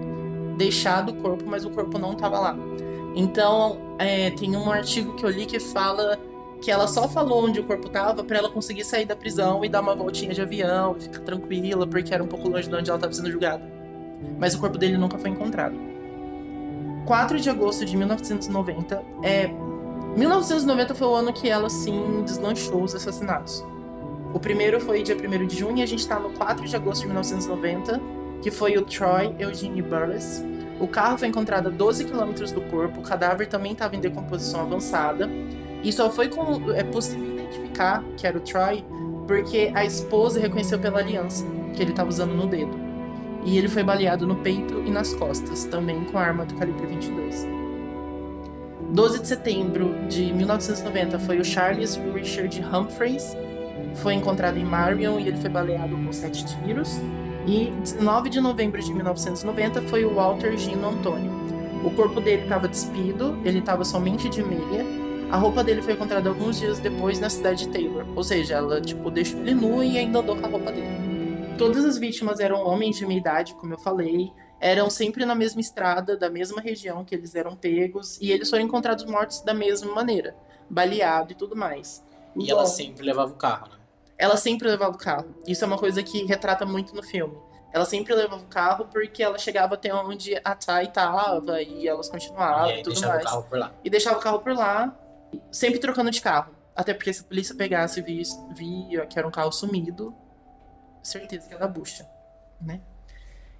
[0.58, 2.56] deixado o corpo, mas o corpo não estava lá.
[3.14, 6.18] Então, é, tem um artigo que eu li que fala
[6.60, 9.68] que ela só falou onde o corpo tava para ela conseguir sair da prisão e
[9.68, 12.96] dar uma voltinha de avião, ficar tranquila, porque era um pouco longe de onde ela
[12.96, 13.62] estava sendo julgada.
[14.38, 15.76] Mas o corpo dele nunca foi encontrado.
[17.04, 19.50] 4 de agosto de 1990 é
[20.16, 23.64] 1990 foi o ano que ela sim deslanchou os assassinatos.
[24.32, 27.02] O primeiro foi dia 1 de junho e a gente tá no 4 de agosto
[27.02, 28.00] de 1990,
[28.40, 30.42] que foi o Troy Eugene Burris,
[30.80, 34.60] o carro foi encontrado a 12 quilômetros do corpo, o cadáver também estava em decomposição
[34.60, 35.28] avançada.
[35.82, 38.84] E só foi com, é possível identificar que era o Troy
[39.26, 42.76] porque a esposa reconheceu pela aliança que ele estava usando no dedo.
[43.44, 47.46] E ele foi baleado no peito e nas costas, também com arma do calibre 22.
[48.90, 53.36] 12 de setembro de 1990 foi o Charles Richard Humphreys.
[53.96, 56.98] Foi encontrado em Marion e ele foi baleado com sete tiros.
[57.46, 61.30] E 19 de novembro de 1990 foi o Walter Gino Antônio.
[61.84, 64.84] O corpo dele estava despido, ele estava somente de meia.
[65.30, 68.06] A roupa dele foi encontrada alguns dias depois na cidade de Taylor.
[68.16, 71.56] Ou seja, ela tipo deixou ele nu e ainda andou com a roupa dele.
[71.58, 75.60] Todas as vítimas eram homens de meia idade, como eu falei, eram sempre na mesma
[75.60, 79.94] estrada, da mesma região que eles eram pegos, e eles foram encontrados mortos da mesma
[79.94, 80.34] maneira,
[80.70, 82.02] baleado e tudo mais.
[82.34, 83.83] E ela sempre levava o carro, né?
[84.16, 85.34] Ela sempre levava o carro.
[85.46, 87.36] Isso é uma coisa que retrata muito no filme.
[87.72, 92.08] Ela sempre levava o carro porque ela chegava até onde a Thay tava e elas
[92.08, 93.24] continuavam e, tudo deixava mais.
[93.24, 93.74] o carro por lá.
[93.82, 94.96] E deixava o carro por lá,
[95.50, 96.54] sempre trocando de carro.
[96.76, 98.22] Até porque se a polícia pegasse e via,
[98.52, 100.14] via que era um carro sumido,
[101.02, 102.08] certeza que era bucha,
[102.60, 102.80] né?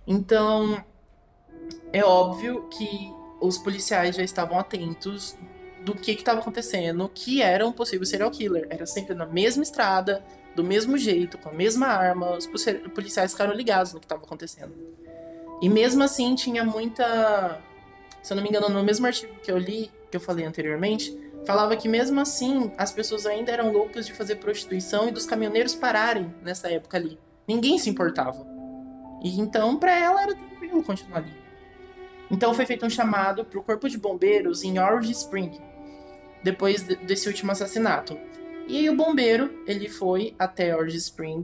[0.06, 0.84] Então,
[1.92, 5.36] é óbvio que os policiais já estavam atentos
[5.84, 8.66] do que estava acontecendo, que era um possível serial killer.
[8.70, 12.36] Era sempre na mesma estrada, do mesmo jeito, com a mesma arma.
[12.36, 12.46] Os
[12.94, 14.72] policiais ficaram ligados no que estava acontecendo.
[15.60, 17.60] E mesmo assim tinha muita.
[18.22, 21.16] Se eu não me engano, no mesmo artigo que eu li, que eu falei anteriormente,
[21.46, 25.74] falava que mesmo assim as pessoas ainda eram loucas de fazer prostituição e dos caminhoneiros
[25.74, 27.18] pararem nessa época ali.
[27.46, 28.46] Ninguém se importava.
[29.22, 31.32] E então, para ela, era tranquilo continuar ali.
[32.30, 35.60] Então foi feito um chamado para o corpo de bombeiros em Orange Spring,
[36.42, 38.18] depois desse último assassinato.
[38.66, 41.42] E aí o bombeiro, ele foi até Orange Spring.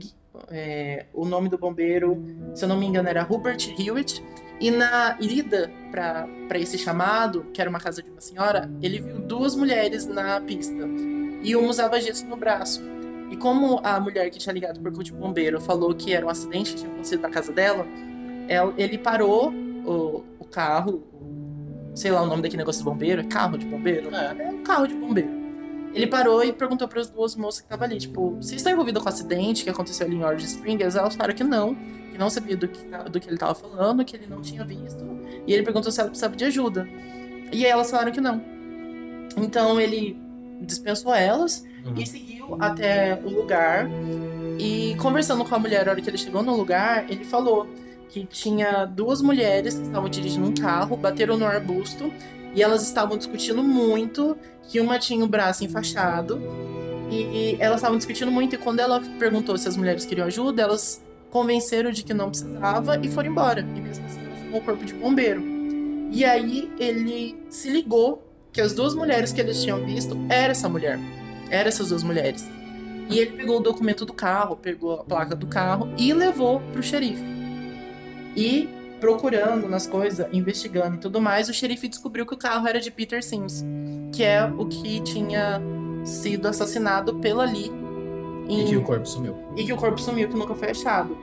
[0.49, 2.21] É, o nome do bombeiro,
[2.55, 4.23] se eu não me engano, era Hubert Hewitt.
[4.59, 6.27] E na ida para
[6.59, 10.87] esse chamado, que era uma casa de uma senhora, ele viu duas mulheres na pista.
[11.43, 12.81] E uma usava gesso no braço.
[13.31, 16.71] E como a mulher que tinha ligado por de bombeiro falou que era um acidente
[16.73, 17.87] que tinha acontecido na casa dela,
[18.77, 19.51] ele parou
[19.85, 21.03] o, o carro,
[21.95, 24.13] sei lá o nome daquele negócio de bombeiro, é carro de bombeiro?
[24.13, 25.40] É, é um carro de bombeiro.
[25.93, 29.03] Ele parou e perguntou para as duas moças que estavam ali, tipo, vocês estão envolvidas
[29.03, 30.95] com o acidente que aconteceu ali em Orange Springs?
[30.95, 34.15] Elas falaram que não, que não sabia do que, do que ele estava falando, que
[34.15, 35.03] ele não tinha visto.
[35.45, 36.87] E ele perguntou se ela precisava de ajuda.
[37.51, 38.41] E aí elas falaram que não.
[39.37, 40.17] Então ele
[40.61, 41.93] dispensou elas uhum.
[41.97, 43.89] e seguiu até o lugar.
[44.57, 47.67] E conversando com a mulher, na hora que ele chegou no lugar, ele falou
[48.09, 52.11] que tinha duas mulheres que estavam dirigindo um carro, bateram no arbusto
[52.53, 54.37] e elas estavam discutindo muito,
[54.67, 56.41] que uma tinha o braço enfaixado
[57.11, 61.03] e elas estavam discutindo muito e quando ela perguntou se as mulheres queriam ajuda, elas
[61.29, 63.61] convenceram de que não precisava e foram embora.
[63.61, 65.43] E mesmo assim ela chamou o corpo de bombeiro.
[66.11, 70.69] E aí ele se ligou que as duas mulheres que eles tinham visto era essa
[70.69, 70.97] mulher.
[71.49, 72.49] Eram essas duas mulheres.
[73.09, 76.81] E ele pegou o documento do carro, pegou a placa do carro e levou pro
[76.81, 77.23] xerife.
[78.37, 78.69] E
[79.01, 82.91] procurando nas coisas, investigando e tudo mais, o xerife descobriu que o carro era de
[82.91, 83.65] Peter Sims,
[84.13, 85.59] que é o que tinha
[86.05, 87.71] sido assassinado pela Lee.
[88.47, 88.61] Em...
[88.61, 89.35] E que o corpo sumiu.
[89.57, 91.17] E que o corpo sumiu, que nunca foi achado.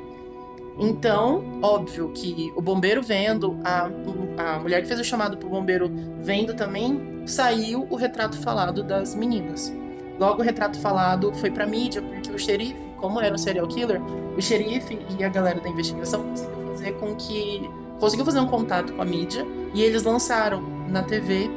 [0.77, 3.88] Então, óbvio que o bombeiro vendo, a,
[4.37, 9.14] a mulher que fez o chamado pro bombeiro vendo também, saiu o retrato falado das
[9.14, 9.73] meninas.
[10.19, 14.01] Logo, o retrato falado foi pra mídia, porque o xerife, como era um serial killer,
[14.37, 17.69] o xerife e a galera da investigação conseguiu fazer com que.
[17.99, 21.51] conseguiu fazer um contato com a mídia e eles lançaram na TV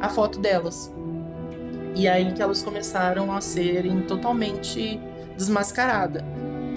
[0.00, 0.92] a foto delas.
[1.94, 4.98] E aí que elas começaram a serem totalmente
[5.36, 6.22] desmascaradas,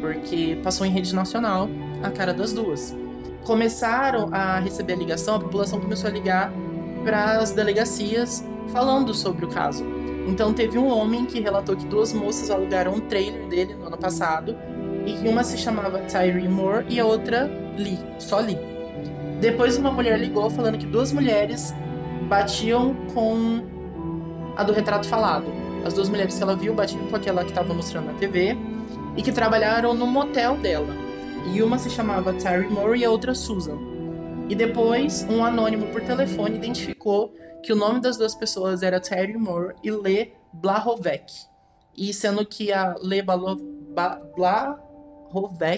[0.01, 1.69] porque passou em rede nacional
[2.03, 2.93] a cara das duas.
[3.45, 6.51] Começaram a receber a ligação, a população começou a ligar
[7.03, 9.85] para as delegacias falando sobre o caso.
[10.27, 13.97] Então teve um homem que relatou que duas moças alugaram um trailer dele no ano
[13.97, 14.55] passado
[15.05, 18.57] e que uma se chamava Tyree Moore e a outra Lee, só Lee.
[19.39, 21.73] Depois uma mulher ligou falando que duas mulheres
[22.27, 23.61] batiam com
[24.55, 25.45] a do retrato falado.
[25.85, 28.57] As duas mulheres que ela viu batiam com aquela que estava mostrando na TV
[29.15, 30.93] e que trabalharam no motel dela.
[31.53, 33.77] E uma se chamava Tyree Moore e a outra Susan.
[34.49, 39.37] E depois, um anônimo por telefone identificou que o nome das duas pessoas era Terry
[39.37, 41.25] Moore e Le Blahovec.
[41.95, 44.81] E sendo que a Le Blahovec Rovek,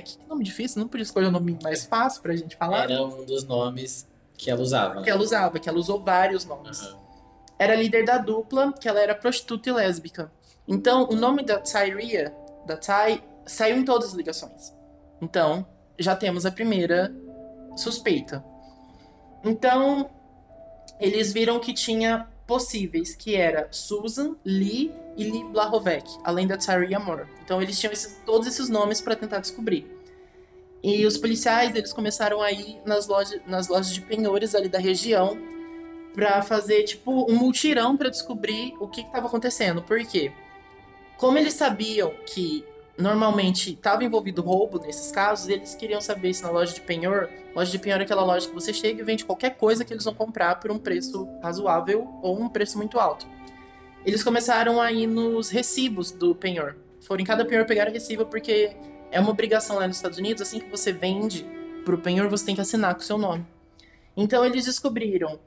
[0.04, 2.84] que nome difícil, não podia escolher um nome mais fácil pra gente falar.
[2.84, 4.08] Era um dos nomes
[4.38, 5.02] que ela usava.
[5.02, 6.82] Que ela usava, que ela usou vários nomes.
[6.82, 7.00] Uhum.
[7.58, 10.32] Era líder da dupla, que ela era prostituta e lésbica.
[10.68, 14.74] Então, o nome da Tyria, da Ty, saiu em todas as ligações.
[15.22, 15.66] Então,
[15.98, 17.12] já temos a primeira
[17.76, 18.44] suspeita.
[19.44, 20.10] Então,
[21.00, 27.26] eles viram que tinha possíveis, que era Susan, Lee e Blahovec, além da Tyria Moore.
[27.44, 29.86] Então eles tinham esses, todos esses nomes para tentar descobrir.
[30.84, 34.80] E os policiais, eles começaram a ir nas lojas, nas lojas de penhores ali da
[34.80, 35.38] região
[36.14, 39.82] para fazer tipo um multirão para descobrir o que estava acontecendo.
[39.82, 40.32] Por quê?
[41.18, 42.64] Como eles sabiam que
[42.98, 47.72] normalmente estava envolvido roubo nesses casos, eles queriam saber se na loja de penhor, loja
[47.72, 50.14] de penhor é aquela loja que você chega e vende qualquer coisa que eles vão
[50.14, 53.28] comprar por um preço razoável ou um preço muito alto.
[54.06, 56.76] Eles começaram a ir nos recibos do penhor.
[57.02, 58.76] Foram em cada penhor pegar recibo porque
[59.12, 61.46] é uma obrigação lá nos Estados Unidos, assim que você vende
[61.84, 63.46] pro penhor, você tem que assinar com o seu nome.
[64.16, 65.40] Então eles descobriram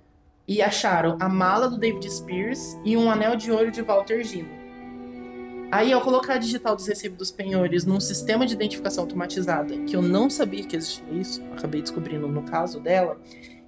[0.47, 4.61] e acharam a mala do David Spears e um anel de ouro de Walter Gino.
[5.73, 9.95] Aí, ao colocar a digital dos recibos dos penhores num sistema de identificação automatizada, que
[9.95, 13.17] eu não sabia que existia isso, acabei descobrindo no caso dela,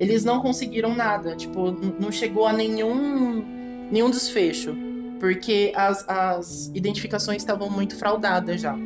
[0.00, 1.36] eles não conseguiram nada.
[1.36, 3.44] Tipo, não chegou a nenhum,
[3.92, 4.74] nenhum desfecho,
[5.20, 8.76] porque as, as identificações estavam muito fraudadas já.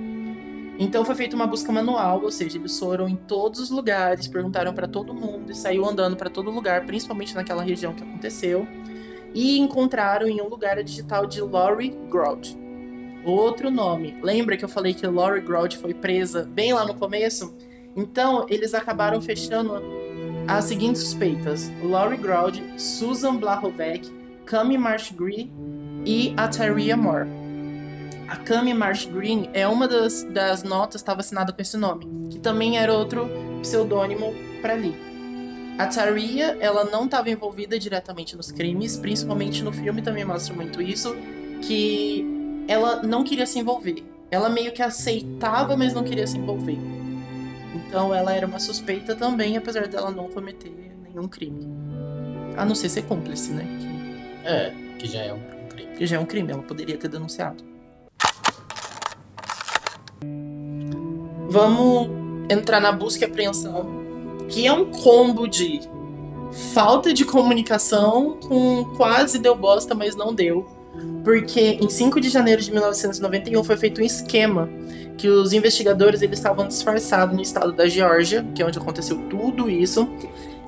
[0.78, 4.74] Então foi feita uma busca manual, ou seja, eles foram em todos os lugares, perguntaram
[4.74, 8.68] para todo mundo e saiu andando para todo lugar, principalmente naquela região que aconteceu,
[9.32, 12.66] e encontraram em um lugar a digital de Laurie Grout
[13.26, 14.16] outro nome.
[14.22, 17.54] Lembra que eu falei que Laurie Grout foi presa bem lá no começo?
[17.96, 19.82] Então, eles acabaram fechando
[20.46, 24.10] as seguintes suspeitas: Laurie Grout, Susan Blahovec,
[24.46, 25.50] Cami Marsh Green
[26.06, 27.28] e a Taria Moore.
[28.28, 32.38] A Cami Marsh Green é uma das, das notas estava assinada com esse nome, que
[32.38, 33.28] também era outro
[33.60, 34.32] pseudônimo
[34.62, 34.94] para Lee.
[35.76, 40.80] A Taria, ela não estava envolvida diretamente nos crimes, principalmente no filme também mostra muito
[40.80, 41.14] isso,
[41.60, 42.24] que
[42.68, 44.04] ela não queria se envolver.
[44.30, 46.78] Ela meio que aceitava, mas não queria se envolver.
[47.74, 51.66] Então ela era uma suspeita também, apesar dela não cometer nenhum crime.
[52.56, 53.95] A não ser ser cúmplice, né?
[54.46, 54.52] Que...
[54.52, 55.96] É, que já é um crime.
[55.96, 57.64] Que já é um crime, ela poderia ter denunciado.
[61.48, 62.10] Vamos
[62.48, 64.04] entrar na busca e apreensão,
[64.48, 65.80] que é um combo de
[66.72, 70.76] falta de comunicação com quase deu bosta, mas não deu
[71.24, 74.68] porque em 5 de janeiro de 1991 foi feito um esquema
[75.18, 79.68] que os investigadores eles estavam disfarçados no estado da Geórgia, que é onde aconteceu tudo
[79.68, 80.08] isso,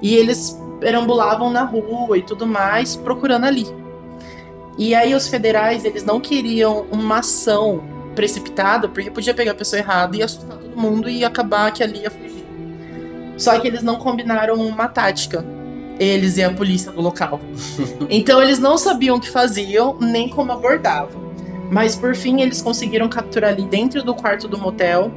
[0.01, 3.67] e eles perambulavam na rua e tudo mais procurando ali.
[4.77, 7.83] E aí os federais eles não queriam uma ação
[8.15, 12.03] precipitada, porque podia pegar a pessoa errada e assustar todo mundo e acabar que ali
[12.03, 12.47] ia fugir.
[13.37, 15.45] Só que eles não combinaram uma tática
[15.99, 17.41] eles e a polícia do local.
[18.09, 21.29] então eles não sabiam o que faziam, nem como abordavam.
[21.71, 25.13] Mas por fim eles conseguiram capturar ali dentro do quarto do motel,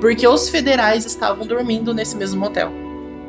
[0.00, 2.72] porque os federais estavam dormindo nesse mesmo motel.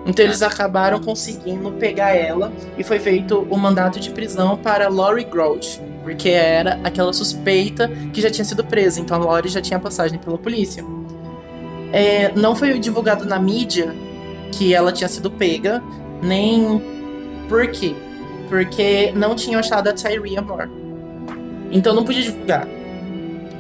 [0.06, 5.24] Então eles acabaram conseguindo pegar ela e foi feito o mandato de prisão para Lori
[5.24, 9.00] Grout, porque era aquela suspeita que já tinha sido presa.
[9.00, 10.84] Então a Lori já tinha passagem pela polícia.
[11.94, 13.94] É, não foi divulgado na mídia
[14.52, 15.84] que ela tinha sido pega,
[16.22, 16.82] nem
[17.48, 17.96] por quê?
[18.50, 20.70] Porque não tinham achado a Tyria Moore.
[21.72, 22.68] Então não podia divulgar.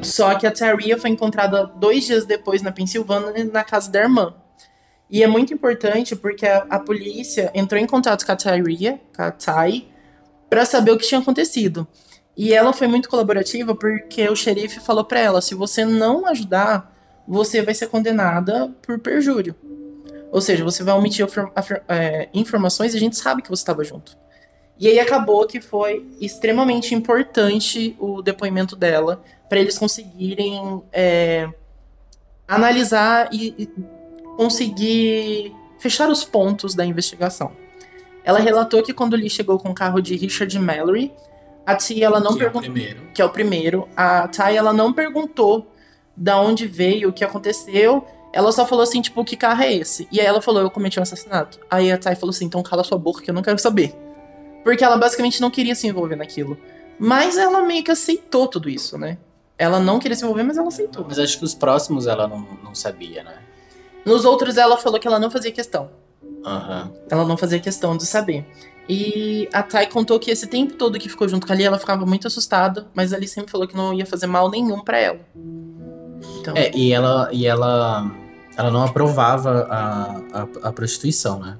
[0.01, 4.33] Só que a Tyria foi encontrada dois dias depois na Pensilvânia, na casa da irmã.
[5.11, 9.21] E é muito importante porque a, a polícia entrou em contato com a Tyria, com
[9.21, 9.85] a Ty,
[10.49, 11.85] para saber o que tinha acontecido.
[12.35, 16.95] E ela foi muito colaborativa porque o xerife falou para ela: se você não ajudar,
[17.27, 19.53] você vai ser condenada por perjúrio.
[20.31, 21.27] Ou seja, você vai omitir
[21.89, 24.17] é, informações e a gente sabe que você estava junto.
[24.79, 31.49] E aí acabou que foi extremamente importante o depoimento dela para eles conseguirem é,
[32.47, 33.69] analisar e, e
[34.37, 37.51] conseguir fechar os pontos da investigação.
[38.23, 41.11] Ela relatou que quando Lee chegou com o carro de Richard Mallory,
[41.65, 45.67] a Tia ela não perguntou, é que é o primeiro, a Ty ela não perguntou
[46.15, 50.07] da onde veio, o que aconteceu, ela só falou assim, tipo, que carro é esse?
[50.11, 51.59] E aí ela falou, eu cometi um assassinato.
[51.69, 53.93] Aí a Thay falou assim, então cala sua boca que eu não quero saber.
[54.63, 56.57] Porque ela basicamente não queria se envolver naquilo.
[56.99, 59.17] Mas ela meio que aceitou tudo isso, né?
[59.57, 61.05] Ela não queria se envolver, mas ela aceitou.
[61.07, 63.39] Mas acho que os próximos ela não, não sabia, né?
[64.05, 65.89] Nos outros ela falou que ela não fazia questão.
[66.23, 66.91] Uhum.
[67.09, 68.45] Ela não fazia questão de saber.
[68.89, 71.77] E a Thay contou que esse tempo todo que ficou junto com a Ali, ela
[71.77, 75.19] ficava muito assustada, mas ali sempre falou que não ia fazer mal nenhum para ela.
[76.39, 76.55] Então...
[76.57, 78.11] É, e ela, e ela
[78.57, 81.57] ela não aprovava a, a, a, prostituição, né?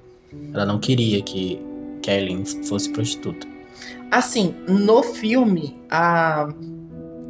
[0.53, 1.61] Ela não queria que,
[2.01, 3.47] que a Eileen fosse prostituta.
[4.09, 6.49] Assim, no filme, a,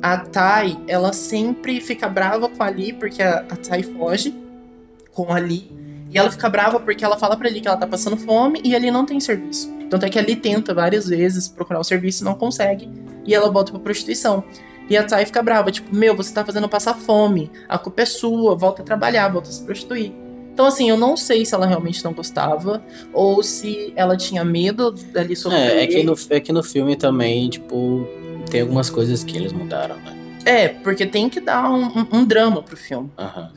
[0.02, 4.34] a Tai, ela sempre fica brava com a Lee, porque a, a Tai foge
[5.14, 5.72] com a Lee.
[6.10, 8.76] E ela fica brava porque ela fala pra Lee que ela tá passando fome e
[8.76, 9.72] ali não tem serviço.
[9.90, 12.90] Tanto é que a Lee tenta várias vezes procurar o serviço e não consegue.
[13.26, 14.44] E ela volta pra prostituição.
[14.90, 18.06] E a Thay fica brava, tipo, meu, você tá fazendo passar fome, a culpa é
[18.06, 20.12] sua, volta a trabalhar, volta a se prostituir.
[20.54, 24.92] Então, assim, eu não sei se ela realmente não gostava ou se ela tinha medo
[24.92, 25.78] dali sofrer.
[25.78, 28.06] É, é que no, é que no filme também, tipo,
[28.50, 30.18] tem algumas coisas que eles mudaram, né?
[30.44, 33.10] É, porque tem que dar um, um, um drama pro filme.
[33.18, 33.52] Aham.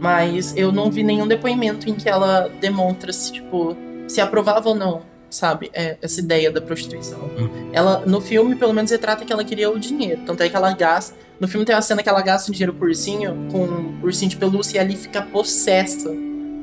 [0.00, 3.76] Mas eu não vi nenhum depoimento em que ela demonstra se, tipo,
[4.08, 5.70] se aprovava ou não, sabe?
[5.74, 7.20] É, essa ideia da prostituição.
[7.20, 7.68] Uhum.
[7.70, 10.22] Ela, no filme, pelo menos, retrata que ela queria o dinheiro.
[10.24, 11.14] Tanto é que ela gasta.
[11.38, 14.30] No filme tem uma cena que ela gasta um dinheiro pro ursinho, com um ursinho
[14.30, 16.10] de pelúcia, e ali fica possessa.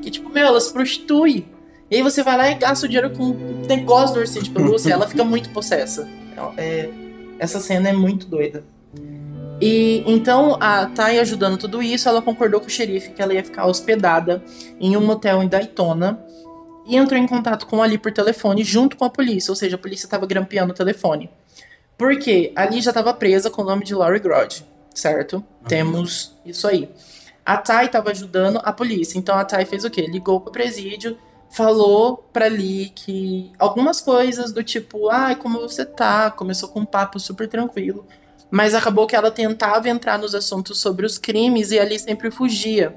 [0.02, 1.46] Que, tipo, meu, ela se prostitui.
[1.88, 4.50] E aí você vai lá e gasta o dinheiro com o negócio do ursinho de
[4.50, 6.08] pelúcia, e ela fica muito possessa.
[6.56, 6.88] É,
[7.38, 8.64] essa cena é muito doida.
[9.60, 13.44] E então a Thay ajudando tudo isso, ela concordou com o xerife que ela ia
[13.44, 14.42] ficar hospedada
[14.78, 16.24] em um motel em Daytona
[16.86, 19.78] e entrou em contato com Ali por telefone junto com a polícia, ou seja, a
[19.78, 21.30] polícia estava grampeando o telefone.
[21.96, 25.44] Porque Ali já estava presa com o nome de Laurie Grod, certo?
[25.66, 26.88] Temos isso aí.
[27.44, 30.02] A Thay estava ajudando a polícia, então a Thay fez o quê?
[30.02, 31.18] Ligou pro presídio,
[31.50, 36.30] falou pra Ali que algumas coisas do tipo, ai, como você tá?
[36.30, 38.06] Começou com um papo super tranquilo.
[38.50, 42.94] Mas acabou que ela tentava entrar nos assuntos sobre os crimes e ali sempre fugia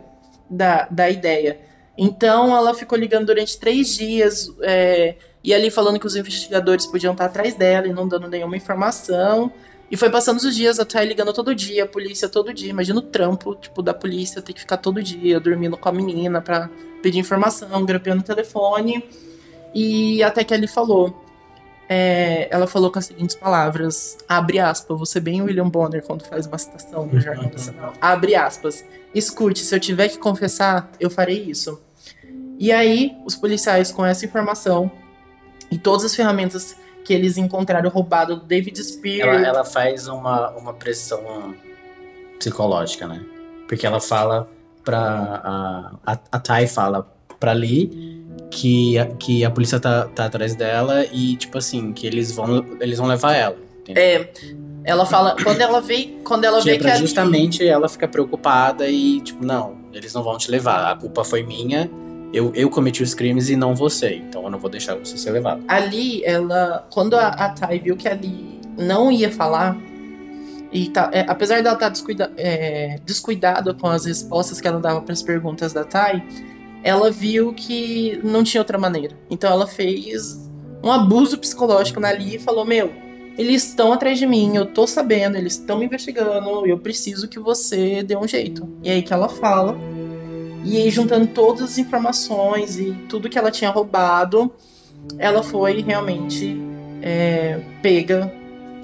[0.49, 1.59] da, da ideia.
[1.97, 7.11] Então ela ficou ligando durante três dias é, e ali falando que os investigadores podiam
[7.11, 9.51] estar atrás dela e não dando nenhuma informação.
[9.91, 12.69] E foi passando os dias, a Thay ligando todo dia, a polícia todo dia.
[12.69, 16.41] Imagina o trampo, tipo, da polícia ter que ficar todo dia dormindo com a menina
[16.41, 16.69] pra
[17.03, 19.03] pedir informação, grampeando o telefone.
[19.75, 21.25] E até que ele falou.
[21.93, 26.47] É, ela falou com as seguintes palavras: abre aspas, você bem William Bonner quando faz
[26.47, 27.91] uma citação no Jornal Nacional.
[27.99, 28.85] Abre aspas.
[29.13, 31.81] Escute, se eu tiver que confessar, eu farei isso.
[32.57, 34.89] E aí, os policiais, com essa informação
[35.69, 39.27] e todas as ferramentas que eles encontraram roubado do David Spear.
[39.27, 41.53] Ela, ela faz uma, uma pressão
[42.39, 43.21] psicológica, né?
[43.67, 44.49] Porque ela fala
[44.81, 45.41] pra.
[46.05, 48.20] A, a, a Thay fala pra Lee
[48.51, 52.63] que, a- que a polícia tá, tá atrás dela e, tipo assim, que eles vão,
[52.79, 53.57] eles vão levar ela.
[53.81, 54.03] entendeu?
[54.03, 54.29] É,
[54.83, 55.35] ela fala.
[55.43, 59.21] Quando ela vê, quando ela que vê é que pra justamente ela ficar preocupada e,
[59.21, 60.91] tipo, não, eles não vão te levar.
[60.91, 61.89] A culpa foi minha.
[62.33, 64.15] Eu, eu cometi os crimes e não você.
[64.15, 65.63] Então eu não vou deixar você ser levado.
[65.67, 66.87] ali, ela.
[66.91, 69.77] Quando a, a Thay viu que ali não ia falar.
[70.73, 75.01] E tá, é, apesar dela estar descuida, é, descuidada com as respostas que ela dava
[75.01, 76.23] para as perguntas da Thay,
[76.83, 79.15] ela viu que não tinha outra maneira.
[79.29, 80.49] Então ela fez
[80.83, 82.91] um abuso psicológico na Ali e falou: Meu,
[83.37, 87.39] eles estão atrás de mim, eu tô sabendo, eles estão me investigando, eu preciso que
[87.39, 88.67] você dê um jeito.
[88.83, 89.77] E aí que ela fala.
[90.63, 94.53] E aí, juntando todas as informações e tudo que ela tinha roubado,
[95.17, 96.55] ela foi realmente
[97.01, 98.31] é, pega,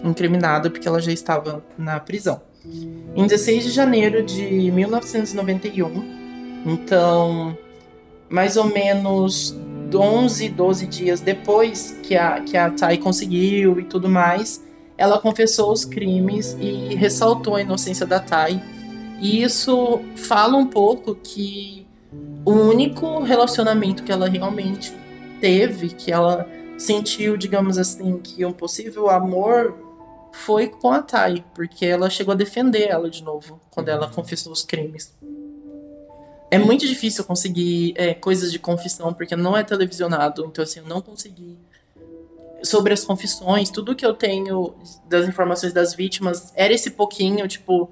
[0.03, 2.41] incriminada, porque ela já estava na prisão.
[3.15, 6.17] Em 16 de janeiro de 1991,
[6.65, 7.57] então,
[8.29, 9.55] mais ou menos
[9.93, 14.63] 11, 12 dias depois que a, que a Thay conseguiu e tudo mais,
[14.97, 18.61] ela confessou os crimes e ressaltou a inocência da Thay.
[19.21, 21.87] E isso fala um pouco que
[22.45, 24.93] o único relacionamento que ela realmente
[25.39, 29.75] teve, que ela sentiu, digamos assim, que um possível amor
[30.31, 34.51] foi com a Thay, porque ela chegou a defender ela de novo quando ela confessou
[34.51, 35.15] os crimes.
[36.49, 40.85] É muito difícil conseguir é, coisas de confissão, porque não é televisionado, então assim, eu
[40.85, 41.57] não consegui.
[42.63, 44.73] Sobre as confissões, tudo que eu tenho
[45.07, 47.89] das informações das vítimas era esse pouquinho, tipo,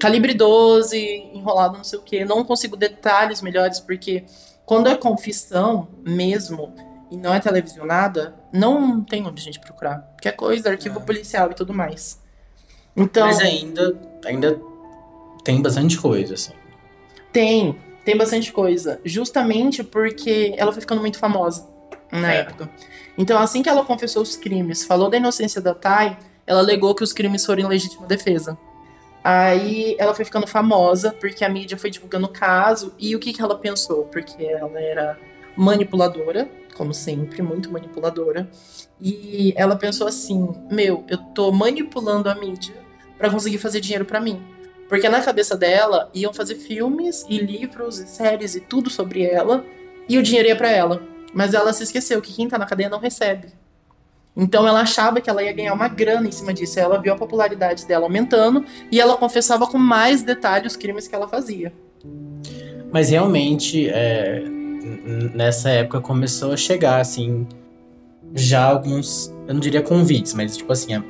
[0.00, 0.98] calibre 12,
[1.34, 2.24] enrolado não sei o que.
[2.24, 4.24] Não consigo detalhes melhores, porque
[4.66, 6.74] quando é confissão mesmo,
[7.10, 9.98] e não é televisionada, não tem onde a gente procurar.
[10.14, 11.02] Porque é coisa, arquivo É.
[11.02, 12.20] policial e tudo mais.
[12.96, 14.60] Então, Mas ainda, ainda
[15.44, 16.52] tem bastante coisa, assim.
[17.32, 19.00] tem, tem bastante coisa.
[19.04, 21.66] Justamente porque ela foi ficando muito famosa
[22.10, 22.36] na É.
[22.38, 22.68] época.
[23.18, 27.04] Então, assim que ela confessou os crimes, falou da inocência da Thay, ela alegou que
[27.04, 28.56] os crimes foram em legítima defesa.
[29.22, 33.32] Aí ela foi ficando famosa porque a mídia foi divulgando o caso e o que,
[33.34, 34.04] que ela pensou?
[34.04, 35.18] Porque ela era
[35.54, 38.50] manipuladora, como sempre, muito manipuladora.
[39.00, 42.74] E ela pensou assim: meu, eu tô manipulando a mídia
[43.18, 44.42] pra conseguir fazer dinheiro pra mim.
[44.90, 49.64] Porque na cabeça dela iam fazer filmes e livros e séries e tudo sobre ela
[50.08, 51.00] e o dinheiro ia pra ela.
[51.32, 53.52] Mas ela se esqueceu que quem tá na cadeia não recebe.
[54.36, 56.80] Então ela achava que ela ia ganhar uma grana em cima disso.
[56.80, 61.14] Ela viu a popularidade dela aumentando e ela confessava com mais detalhes os crimes que
[61.14, 61.72] ela fazia.
[62.92, 64.42] Mas realmente, é,
[65.32, 67.46] nessa época começou a chegar, assim,
[68.34, 71.02] já alguns, eu não diria convites, mas tipo assim, a-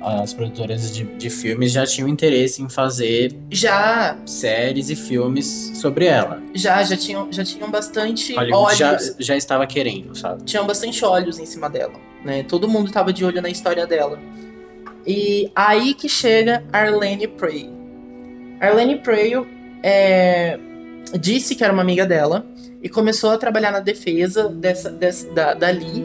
[0.00, 5.72] a- as produtoras de, de filmes já tinham interesse em fazer Já, séries e filmes
[5.74, 6.40] sobre ela.
[6.54, 8.78] já, já tinham, já tinham bastante Hollywood olhos.
[8.78, 10.44] já, já estava querendo, sabe?
[10.44, 12.44] tinham bastante olhos em cima dela, né?
[12.44, 14.20] Todo mundo tava de olho na história dela.
[15.04, 17.68] E aí que chega Arlene Prey.
[18.60, 19.44] Arlene Prayle
[19.82, 20.60] é,
[21.18, 22.46] disse que era uma amiga dela
[22.80, 26.04] e começou a trabalhar na defesa dessa, dessa, da, da Lee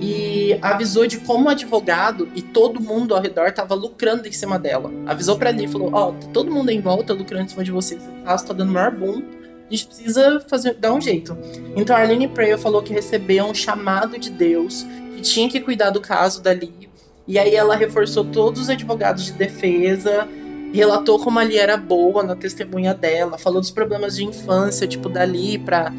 [0.00, 4.90] e avisou de como advogado e todo mundo ao redor estava lucrando em cima dela.
[5.06, 7.96] Avisou para Lee, falou: Ó, oh, todo mundo em volta lucrando em cima de você,
[7.96, 9.22] esse caso tá dando maior boom,
[9.68, 11.36] a gente precisa fazer, dar um jeito.
[11.76, 15.90] Então a Arlene Prayer falou que recebeu um chamado de Deus, que tinha que cuidar
[15.90, 16.88] do caso da Lee,
[17.26, 20.28] e aí ela reforçou todos os advogados de defesa,
[20.72, 25.08] relatou como a Lee era boa na testemunha dela, falou dos problemas de infância, tipo,
[25.08, 25.92] da Lee, pra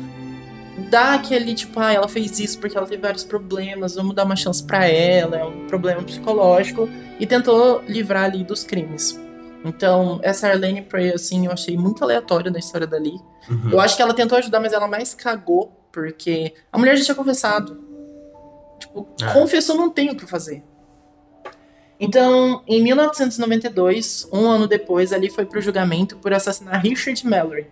[0.89, 4.35] dar aquele, tipo, ah, ela fez isso porque ela teve vários problemas, vamos dar uma
[4.35, 9.19] chance para ela, é um problema psicológico, e tentou livrar ali dos crimes.
[9.63, 13.19] Então, essa Arlene Prey, assim, eu achei muito aleatória na história da Lee.
[13.49, 13.71] Uhum.
[13.71, 17.15] Eu acho que ela tentou ajudar, mas ela mais cagou, porque a mulher já tinha
[17.15, 17.77] confessado.
[18.79, 19.33] Tipo, ah.
[19.33, 20.63] confessou, não tem o que fazer.
[21.99, 27.67] Então, em 1992, um ano depois, ali foi pro julgamento por assassinar Richard Mallory,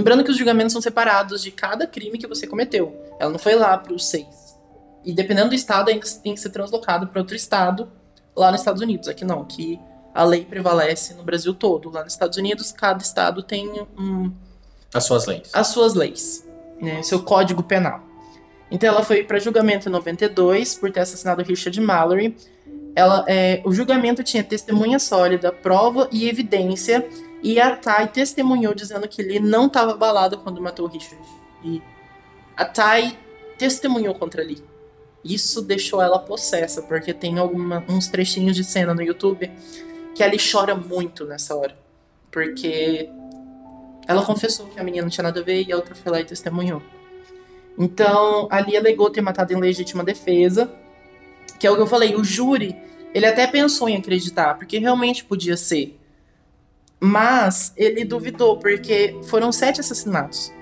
[0.00, 2.98] Lembrando que os julgamentos são separados de cada crime que você cometeu.
[3.18, 4.58] Ela não foi lá para os seis.
[5.04, 7.86] E dependendo do estado, ainda tem que ser translocado para outro estado
[8.34, 9.08] lá nos Estados Unidos.
[9.08, 9.78] Aqui não, que
[10.14, 11.90] a lei prevalece no Brasil todo.
[11.90, 14.32] Lá nos Estados Unidos, cada estado tem um,
[14.94, 15.50] as suas leis.
[15.52, 16.48] As suas leis,
[16.80, 17.02] né?
[17.02, 18.00] Seu código penal.
[18.70, 22.34] Então ela foi para julgamento em 92 por ter assassinado Richard Mallory.
[22.96, 27.06] Ela, é, o julgamento tinha testemunha sólida, prova e evidência
[27.42, 31.24] e a Thay testemunhou dizendo que ele não estava abalado quando matou o Richard.
[31.64, 31.82] E
[32.56, 33.18] a Thay
[33.58, 34.62] testemunhou contra ele.
[35.24, 39.50] Isso deixou ela possessa, porque tem alguma, uns trechinhos de cena no YouTube
[40.14, 41.76] que ela chora muito nessa hora.
[42.30, 43.08] Porque
[44.06, 46.20] ela confessou que a menina não tinha nada a ver e a outra foi lá
[46.20, 46.82] e testemunhou.
[47.78, 50.70] Então, ali alegou ter matado em legítima defesa,
[51.58, 52.76] que é o que eu falei, o júri,
[53.14, 55.99] ele até pensou em acreditar, porque realmente podia ser.
[57.00, 60.52] Mas ele duvidou, porque foram sete assassinatos.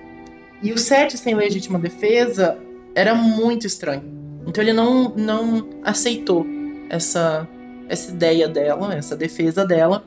[0.63, 2.57] E os sete sem legítima defesa
[2.95, 4.03] era muito estranho.
[4.47, 6.45] Então ele não, não aceitou
[6.89, 7.47] essa,
[7.87, 10.05] essa ideia dela, essa defesa dela.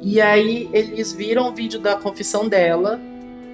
[0.00, 3.00] E aí eles viram o vídeo da confissão dela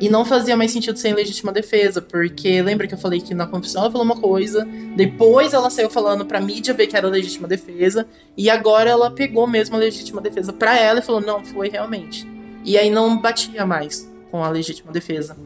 [0.01, 3.35] e não fazia mais sentido ser em legítima defesa, porque lembra que eu falei que
[3.35, 4.67] na confissão ela falou uma coisa,
[4.97, 9.47] depois ela saiu falando pra mídia ver que era legítima defesa, e agora ela pegou
[9.47, 12.29] mesmo a legítima defesa pra ela e falou: não, foi realmente.
[12.65, 15.37] E aí não batia mais com a legítima defesa.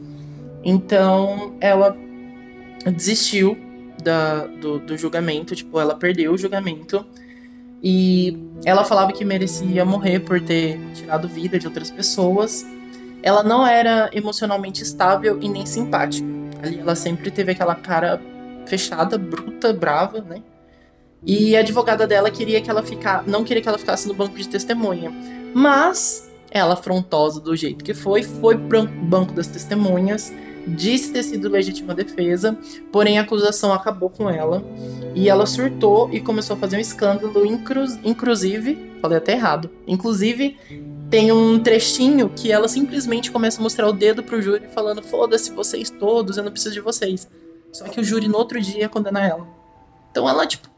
[0.63, 1.95] Então ela
[2.95, 3.57] desistiu
[4.03, 7.05] da, do, do julgamento, tipo, ela perdeu o julgamento.
[7.81, 12.65] E ela falava que merecia morrer por ter tirado vida de outras pessoas
[13.21, 16.27] ela não era emocionalmente estável e nem simpática.
[16.61, 18.21] Ali ela sempre teve aquela cara
[18.65, 20.41] fechada, bruta, brava, né?
[21.25, 24.37] E a advogada dela queria que ela ficasse, não queria que ela ficasse no banco
[24.37, 25.11] de testemunha.
[25.53, 30.33] Mas ela, afrontosa do jeito que foi, foi pro banco das testemunhas,
[30.67, 32.57] disse ter sido legítima defesa,
[32.91, 34.63] porém a acusação acabou com ela
[35.15, 37.45] e ela surtou e começou a fazer um escândalo,
[38.03, 40.57] inclusive, falei até errado, inclusive
[41.09, 45.51] tem um trechinho que ela simplesmente começa a mostrar o dedo pro júri falando: foda-se
[45.51, 47.27] vocês todos, eu não preciso de vocês.
[47.71, 49.47] Só que o júri no outro dia condena ela.
[50.11, 50.69] Então ela, tipo,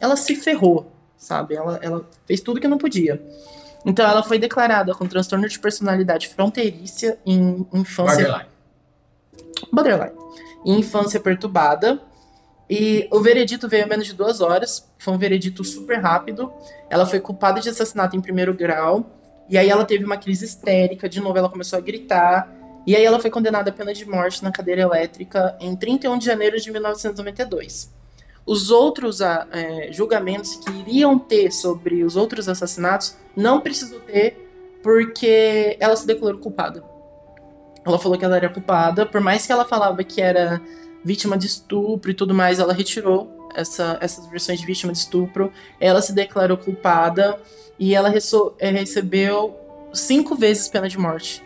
[0.00, 1.54] ela se ferrou, sabe?
[1.54, 3.22] Ela, ela fez tudo que não podia.
[3.84, 8.24] Então ela foi declarada com transtorno de personalidade fronteiriça em infância.
[8.24, 8.48] Borderline.
[9.72, 10.14] Borderline.
[10.64, 12.00] Em infância perturbada.
[12.68, 14.90] E o veredito veio a menos de duas horas.
[14.98, 16.52] Foi um veredito super rápido.
[16.90, 19.17] Ela foi culpada de assassinato em primeiro grau
[19.48, 22.52] e aí ela teve uma crise histérica, de novo ela começou a gritar.
[22.86, 26.24] E aí ela foi condenada à pena de morte na cadeira elétrica em 31 de
[26.26, 27.92] janeiro de 1992.
[28.46, 34.48] Os outros ah, é, julgamentos que iriam ter sobre os outros assassinatos não precisou ter
[34.82, 36.82] porque ela se declarou culpada.
[37.84, 40.60] Ela falou que ela era culpada, por mais que ela falava que era
[41.04, 45.52] vítima de estupro e tudo mais, ela retirou essa, essas versões de vítima de estupro.
[45.80, 47.38] Ela se declarou culpada
[47.78, 48.08] e ela
[48.58, 49.56] é, recebeu
[49.92, 51.42] cinco vezes pena de morte.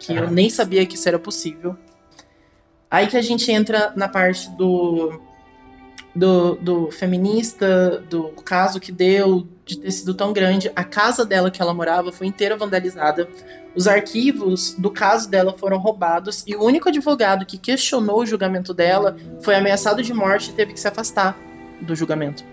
[0.00, 1.76] Que eu nem sabia que isso era possível.
[2.90, 5.20] Aí que a gente entra na parte do,
[6.14, 10.72] do, do feminista, do caso que deu de ter sido tão grande.
[10.74, 13.28] A casa dela que ela morava foi inteira vandalizada.
[13.74, 18.72] Os arquivos do caso dela foram roubados e o único advogado que questionou o julgamento
[18.72, 21.38] dela foi ameaçado de morte e teve que se afastar
[21.80, 22.44] do julgamento.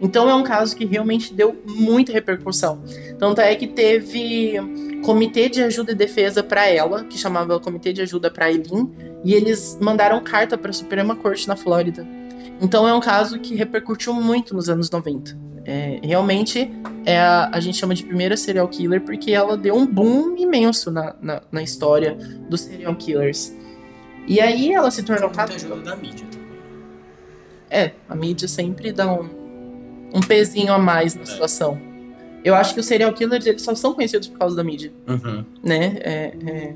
[0.00, 2.82] Então é um caso que realmente deu muita repercussão.
[3.18, 4.54] Tanto é que teve
[5.04, 8.90] comitê de ajuda e defesa para ela, que chamava Comitê de Ajuda para Eileen,
[9.24, 12.06] e eles mandaram carta para a Suprema Corte na Flórida.
[12.60, 15.48] Então é um caso que repercutiu muito nos anos 90.
[15.64, 16.70] É, realmente,
[17.04, 20.90] é a, a gente chama de primeira serial killer porque ela deu um boom imenso
[20.90, 22.14] na, na, na história
[22.48, 23.54] dos serial killers.
[24.26, 26.26] E aí ela se tornou Muita ajuda da mídia.
[27.70, 29.28] É, a mídia sempre dá um,
[30.12, 31.26] um pezinho a mais na É.
[31.26, 31.78] situação.
[32.44, 35.44] Eu acho que os serial killers eles só são conhecidos por causa da mídia, Uhum.
[35.62, 35.96] né?
[36.00, 36.74] É, é,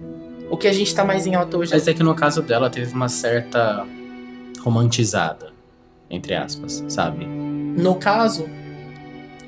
[0.50, 2.68] o que a gente tá mais em alta hoje Mas é que no caso dela
[2.68, 3.86] teve uma certa
[4.60, 5.52] romantizada,
[6.10, 7.24] entre aspas, sabe?
[7.26, 8.46] no caso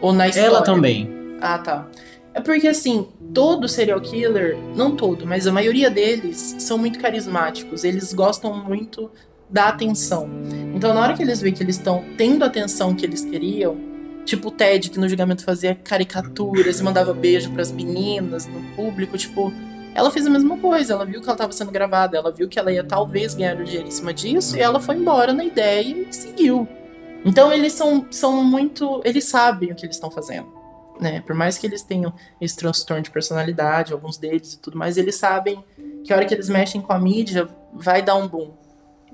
[0.00, 0.46] ou na história.
[0.48, 1.10] Ela também.
[1.40, 1.86] Ah, tá.
[2.32, 7.84] É porque assim, todo serial killer, não todo, mas a maioria deles são muito carismáticos.
[7.84, 9.10] Eles gostam muito
[9.54, 10.28] da atenção.
[10.74, 13.76] Então, na hora que eles veem que eles estão tendo a atenção que eles queriam,
[14.24, 19.16] tipo o Ted, que no julgamento fazia caricaturas e mandava beijo pras meninas no público,
[19.16, 19.52] tipo,
[19.94, 20.94] ela fez a mesma coisa.
[20.94, 23.62] Ela viu que ela tava sendo gravada, ela viu que ela ia talvez ganhar o
[23.62, 26.66] dinheiro em cima disso, e ela foi embora na ideia e seguiu.
[27.24, 29.00] Então, eles são, são muito.
[29.04, 30.64] Eles sabem o que eles estão fazendo
[31.00, 31.20] né?
[31.22, 35.16] Por mais que eles tenham esse transtorno de personalidade, alguns deles e tudo mais, eles
[35.16, 35.62] sabem
[36.04, 38.52] que a hora que eles mexem com a mídia vai dar um boom.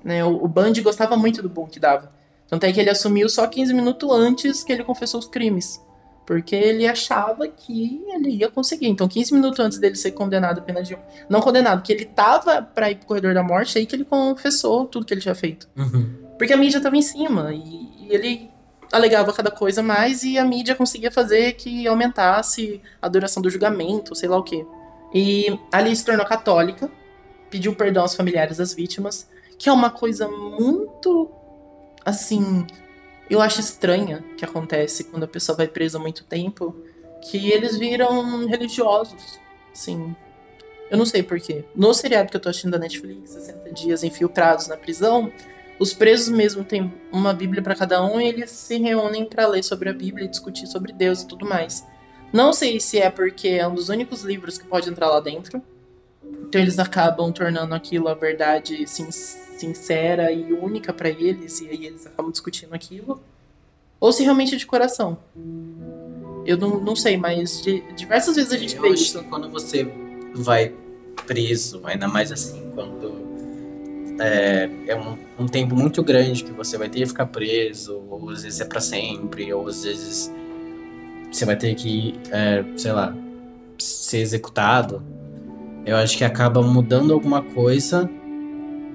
[0.05, 0.24] Né?
[0.24, 2.12] O, o Bundy gostava muito do boom que dava.
[2.48, 5.80] Tanto é que ele assumiu só 15 minutos antes que ele confessou os crimes.
[6.26, 8.88] Porque ele achava que ele ia conseguir.
[8.88, 10.96] Então, 15 minutos antes dele ser condenado à pena de.
[11.28, 14.84] Não condenado, que ele tava pra ir pro corredor da morte, aí que ele confessou
[14.84, 15.68] tudo que ele tinha feito.
[15.76, 16.14] Uhum.
[16.38, 18.51] Porque a mídia tava em cima e, e ele
[18.92, 24.14] alegava cada coisa mais e a mídia conseguia fazer que aumentasse a duração do julgamento,
[24.14, 24.64] sei lá o quê.
[25.14, 26.90] E ali se tornou católica,
[27.51, 29.28] pediu perdão aos familiares das vítimas,
[29.61, 31.31] que é uma coisa muito
[32.03, 32.67] assim,
[33.29, 36.75] eu acho estranha que acontece quando a pessoa vai presa muito tempo,
[37.31, 39.39] que eles viram religiosos,
[39.71, 40.17] assim.
[40.91, 41.67] Eu não sei porquê.
[41.77, 45.31] No seriado que eu tô assistindo da Netflix, 60 dias infiltrados na prisão,
[45.79, 49.63] os presos mesmo têm uma Bíblia para cada um e eles se reúnem para ler
[49.63, 51.87] sobre a Bíblia e discutir sobre Deus e tudo mais.
[52.33, 55.63] Não sei se é porque é um dos únicos livros que pode entrar lá dentro.
[56.49, 61.87] Então eles acabam tornando aquilo a verdade sin sincera e única para eles e aí
[61.87, 63.20] eles acabam discutindo aquilo.
[64.01, 65.18] Ou se realmente é de coração.
[66.47, 69.18] Eu não, não sei, mas de, diversas vezes a gente Eu vê acho isso.
[69.18, 69.87] que quando você
[70.35, 70.72] vai
[71.26, 73.12] preso, ainda mais assim, quando
[74.18, 78.31] é, é um, um tempo muito grande que você vai ter que ficar preso, ou
[78.31, 80.33] às vezes é pra sempre, ou às vezes
[81.31, 83.14] você vai ter que, é, sei lá,
[83.78, 85.03] ser executado.
[85.87, 88.09] Eu acho que acaba mudando alguma coisa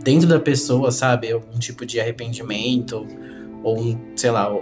[0.03, 1.31] dentro da pessoa, sabe?
[1.31, 3.05] Algum tipo de arrependimento,
[3.63, 4.59] ou um, sei lá, um,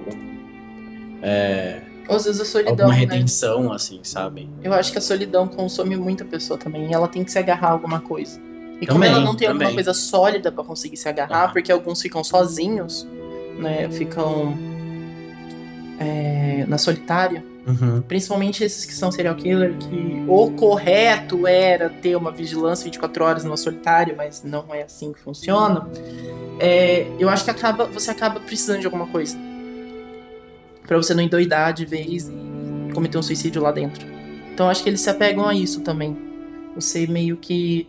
[2.07, 2.99] Ou às vezes a solidão, alguma né?
[2.99, 4.49] redenção, assim, sabe?
[4.63, 6.89] Eu acho que a solidão consome muita pessoa também.
[6.89, 8.39] E ela tem que se agarrar a alguma coisa.
[8.81, 9.75] E como Também, ela não tem alguma também.
[9.75, 11.53] coisa sólida pra conseguir se agarrar, Aham.
[11.53, 13.07] porque alguns ficam sozinhos,
[13.57, 13.89] né?
[13.89, 14.57] Ficam
[15.99, 17.43] é, na solitária.
[17.65, 18.01] Uhum.
[18.01, 23.43] Principalmente esses que são serial killer, que o correto era ter uma vigilância 24 horas
[23.43, 25.87] no solitário, mas não é assim que funciona.
[26.59, 29.37] É, eu acho que acaba, você acaba precisando de alguma coisa.
[30.85, 34.05] Pra você não endoidar de vez e cometer um suicídio lá dentro.
[34.53, 36.17] Então acho que eles se apegam a isso também.
[36.75, 37.87] Você meio que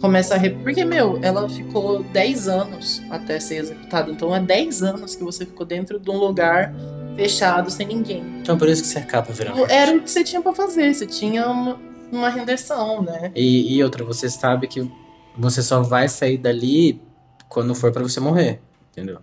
[0.00, 0.38] começa a.
[0.38, 0.50] Re...
[0.50, 4.10] Porque, meu, ela ficou 10 anos até ser executada.
[4.10, 6.74] Então é 10 anos que você ficou dentro de um lugar
[7.16, 8.22] fechado, sem ninguém.
[8.40, 9.64] Então por isso que você acaba virando.
[9.70, 10.94] Era o que você tinha pra fazer.
[10.94, 11.80] Você tinha uma,
[12.12, 13.32] uma rendição, né?
[13.34, 14.88] E, e outra, você sabe que
[15.36, 17.00] você só vai sair dali
[17.48, 18.60] quando for pra você morrer,
[18.90, 19.20] entendeu?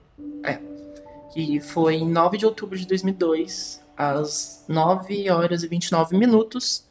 [1.34, 6.88] Que foi em 9 de outubro de 2002, às 9 horas e 29 minutos.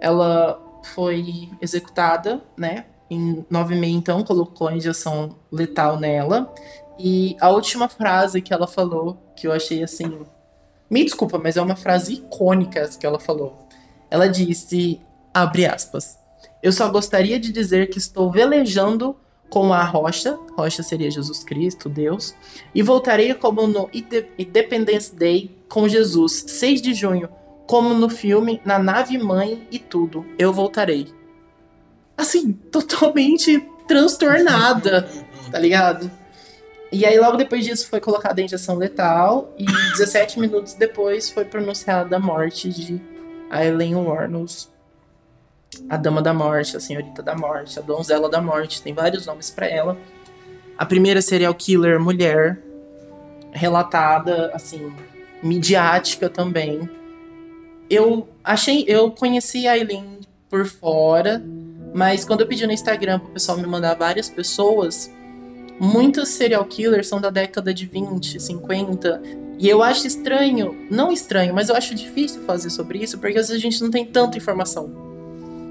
[0.00, 2.86] Ela foi executada, né?
[3.08, 6.52] Em 9 e meia, então, colocou a injeção letal nela.
[6.98, 10.18] E a última frase que ela falou, que eu achei assim.
[10.90, 13.68] Me desculpa, mas é uma frase icônica essa que ela falou.
[14.10, 15.00] Ela disse,
[15.32, 16.18] abre aspas,
[16.62, 19.14] eu só gostaria de dizer que estou velejando
[19.50, 22.34] com a rocha, rocha seria Jesus Cristo, Deus,
[22.74, 27.28] e voltarei como no Inde- Independence Day com Jesus, 6 de junho,
[27.66, 31.06] como no filme, na nave mãe e tudo, eu voltarei.
[32.16, 35.08] Assim, totalmente transtornada,
[35.52, 36.10] tá ligado?
[36.90, 39.52] E aí, logo depois disso, foi colocada a injeção letal.
[39.58, 43.00] E 17 minutos depois foi pronunciada a morte de
[43.50, 44.70] Aileen Warnos.
[45.88, 48.82] A Dama da Morte, a Senhorita da Morte, a Donzela da Morte.
[48.82, 49.98] Tem vários nomes pra ela.
[50.78, 52.58] A primeira serial killer mulher.
[53.52, 54.92] Relatada, assim,
[55.42, 56.88] midiática também.
[57.90, 58.84] Eu achei.
[58.88, 61.42] Eu conheci a Aileen por fora.
[61.94, 65.10] Mas quando eu pedi no Instagram pro pessoal me mandar várias pessoas,
[65.80, 69.22] muitos serial killers são da década de 20, 50.
[69.58, 73.48] E eu acho estranho, não estranho, mas eu acho difícil fazer sobre isso, porque às
[73.48, 74.90] vezes a gente não tem tanta informação.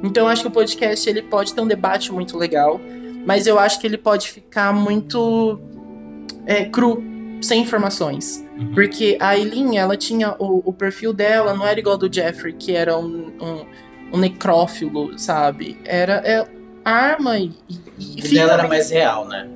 [0.03, 2.79] Então eu acho que o podcast ele pode ter um debate muito legal,
[3.25, 5.59] mas eu acho que ele pode ficar muito
[6.45, 7.03] é, cru,
[7.41, 8.45] sem informações.
[8.57, 8.73] Uhum.
[8.73, 12.73] Porque a Eileen, ela tinha o, o, perfil dela, não era igual do Jeffrey, que
[12.73, 13.65] era um, um,
[14.13, 15.77] um necrófilo, sabe?
[15.85, 16.45] Era é,
[16.83, 17.51] arma e.
[17.99, 19.47] e o dela era mais real, né?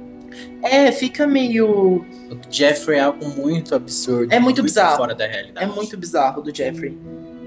[0.63, 2.05] É, fica meio.
[2.29, 4.31] O Jeffrey é algo muito absurdo.
[4.31, 4.97] É muito, muito bizarro.
[4.97, 5.65] Fora da realidade.
[5.65, 6.97] É muito bizarro do Jeffrey.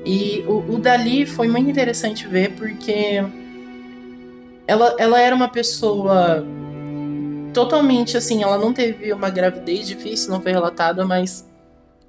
[0.04, 3.22] E o, o Dali foi muito interessante ver porque
[4.66, 6.44] ela, ela era uma pessoa
[7.52, 11.48] totalmente assim, ela não teve uma gravidez difícil, não foi relatada, mas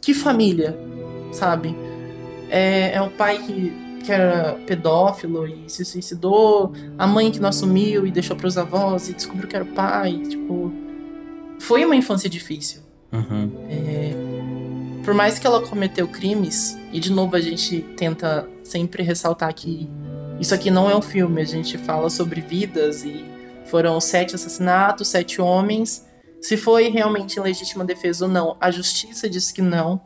[0.01, 0.77] que família,
[1.31, 1.75] sabe?
[2.49, 3.71] É, é um pai que,
[4.05, 8.57] que era pedófilo e se suicidou, a mãe que não assumiu e deixou para os
[8.57, 10.71] avós e descobriu que era o pai, tipo,
[11.59, 12.81] foi uma infância difícil.
[13.11, 13.51] Uhum.
[13.69, 14.13] É,
[15.03, 19.89] por mais que ela cometeu crimes, e de novo a gente tenta sempre ressaltar que
[20.39, 23.25] isso aqui não é um filme, a gente fala sobre vidas e
[23.65, 26.05] foram sete assassinatos, sete homens.
[26.41, 29.99] Se foi realmente em legítima defesa ou não, a justiça diz que não,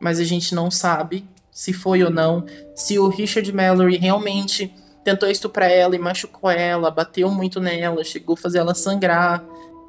[0.00, 2.44] mas a gente não sabe se foi ou não.
[2.74, 4.74] Se o Richard Mallory realmente
[5.04, 9.44] tentou estuprar ela e machucou ela, bateu muito nela, chegou a fazer ela sangrar.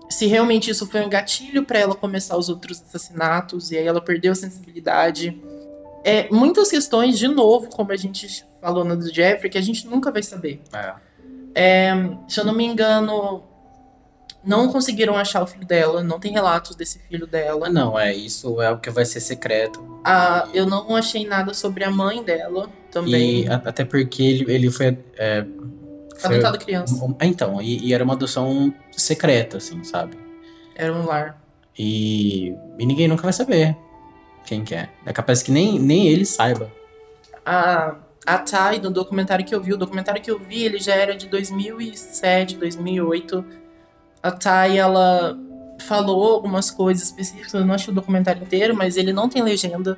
[0.09, 4.01] Se realmente isso foi um gatilho para ela começar os outros assassinatos e aí ela
[4.01, 5.41] perdeu a sensibilidade.
[6.03, 9.87] É, muitas questões, de novo, como a gente falou no do Jeffrey, que a gente
[9.87, 10.61] nunca vai saber.
[10.73, 10.93] É.
[11.55, 11.93] É,
[12.27, 13.43] se eu não me engano,
[14.43, 17.69] não conseguiram achar o filho dela, não tem relatos desse filho dela.
[17.69, 20.01] Não, é isso é o que vai ser secreto.
[20.03, 23.45] Ah, eu não achei nada sobre a mãe dela também.
[23.45, 24.97] E, até porque ele, ele foi.
[25.17, 25.45] É,
[26.17, 27.15] foi Adotado criança.
[27.21, 30.17] Então, e, e, era uma adoção secreta, assim, sabe?
[30.75, 31.41] Era um lar.
[31.77, 33.75] E, e ninguém nunca vai saber
[34.45, 34.89] quem que é.
[35.05, 36.71] É capaz que nem, nem ele saiba.
[37.45, 40.93] Ah, a Thay, no documentário que eu vi, o documentário que eu vi, ele já
[40.95, 43.62] era de 2007, 2008.
[44.23, 45.37] A Thay, ela
[45.79, 49.97] falou algumas coisas específicas, eu não achei o documentário inteiro, mas ele não tem legenda.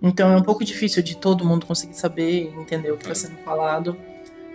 [0.00, 3.14] Então é um pouco difícil de todo mundo conseguir saber e entender o que está
[3.14, 3.96] sendo falado.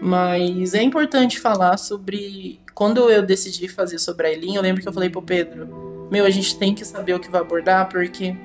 [0.02, 2.60] Mas é importante falar sobre.
[2.74, 6.26] Quando eu decidi fazer sobre a Eileen, eu lembro que eu falei pro Pedro: Meu,
[6.26, 8.36] a gente tem que saber o que vai abordar, porque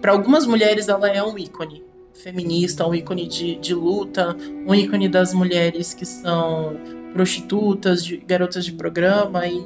[0.00, 1.84] para algumas mulheres ela é um ícone
[2.14, 4.34] feminista, um ícone de, de luta,
[4.66, 6.76] um ícone das mulheres que são
[7.16, 9.64] prostitutas, de, garotas de programa e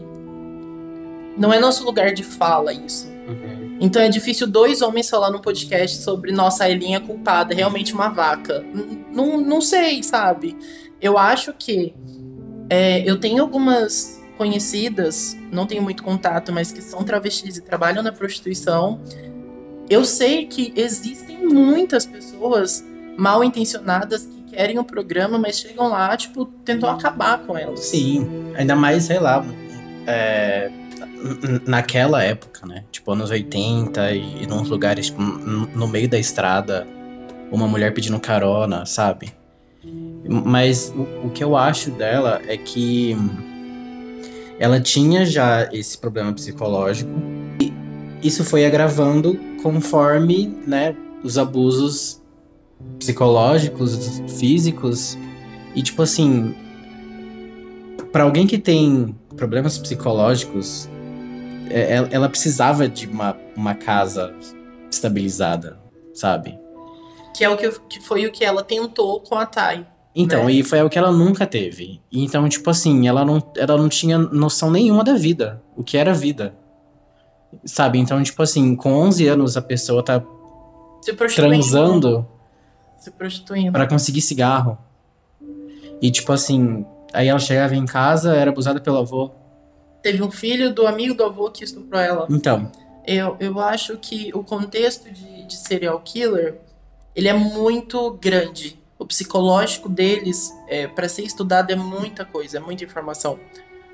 [1.36, 3.08] não é nosso lugar de fala isso.
[3.08, 3.78] Uhum.
[3.80, 7.92] Então é difícil dois homens falar num podcast sobre nossa Aileen é culpada, é realmente
[7.92, 8.64] uma vaca.
[9.12, 10.56] Não, não sei, sabe?
[11.00, 11.92] Eu acho que
[12.68, 18.00] é, eu tenho algumas conhecidas, não tenho muito contato, mas que são travestis e trabalham
[18.00, 19.00] na prostituição.
[19.88, 22.84] Eu sei que existem muitas pessoas
[23.18, 27.80] mal intencionadas que querem o programa, mas chegam lá, tipo, tentam acabar com elas.
[27.80, 29.44] Sim, ainda mais, sei lá,
[30.06, 30.70] é,
[31.66, 32.84] naquela época, né?
[32.90, 36.86] Tipo, anos 80 e, e nos lugares, tipo, no meio da estrada,
[37.50, 39.32] uma mulher pedindo carona, sabe?
[40.28, 43.16] Mas o, o que eu acho dela é que
[44.58, 47.10] ela tinha já esse problema psicológico
[47.58, 47.72] e
[48.22, 50.94] isso foi agravando conforme, né,
[51.24, 52.19] os abusos
[52.98, 55.18] psicológicos, físicos.
[55.74, 56.54] E, tipo assim,
[58.12, 60.88] para alguém que tem problemas psicológicos,
[61.70, 64.34] é, é, ela precisava de uma, uma casa
[64.90, 65.78] estabilizada,
[66.12, 66.58] sabe?
[67.36, 69.86] Que é o que, que foi o que ela tentou com a Thay.
[70.14, 70.52] Então, né?
[70.52, 72.00] e foi o que ela nunca teve.
[72.10, 75.62] Então, tipo assim, ela não, ela não tinha noção nenhuma da vida.
[75.76, 76.54] O que era vida.
[77.64, 77.98] Sabe?
[77.98, 80.22] Então, tipo assim, com 11 anos a pessoa tá
[81.34, 82.26] transando
[83.00, 84.78] se prostituindo para conseguir cigarro.
[86.00, 89.32] E tipo assim, aí ela chegava em casa, era abusada pelo avô.
[90.02, 92.26] Teve um filho do amigo do avô que estuprou ela.
[92.30, 92.70] Então.
[93.06, 96.60] Eu, eu acho que o contexto de, de serial killer,
[97.16, 98.78] ele é muito grande.
[98.98, 103.38] O psicológico deles, é, para ser estudado, é muita coisa, é muita informação.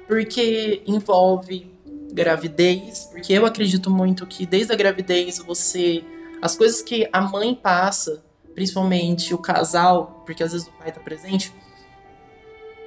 [0.06, 1.72] Porque envolve
[2.12, 6.04] gravidez, porque eu acredito muito que desde a gravidez você
[6.40, 8.22] as coisas que a mãe passa,
[8.56, 11.52] principalmente o casal, porque às vezes o pai tá presente,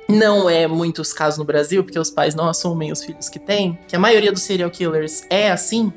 [0.09, 3.77] não é muitos casos no Brasil, porque os pais não assumem os filhos que têm,
[3.87, 5.93] que a maioria dos serial killers é assim.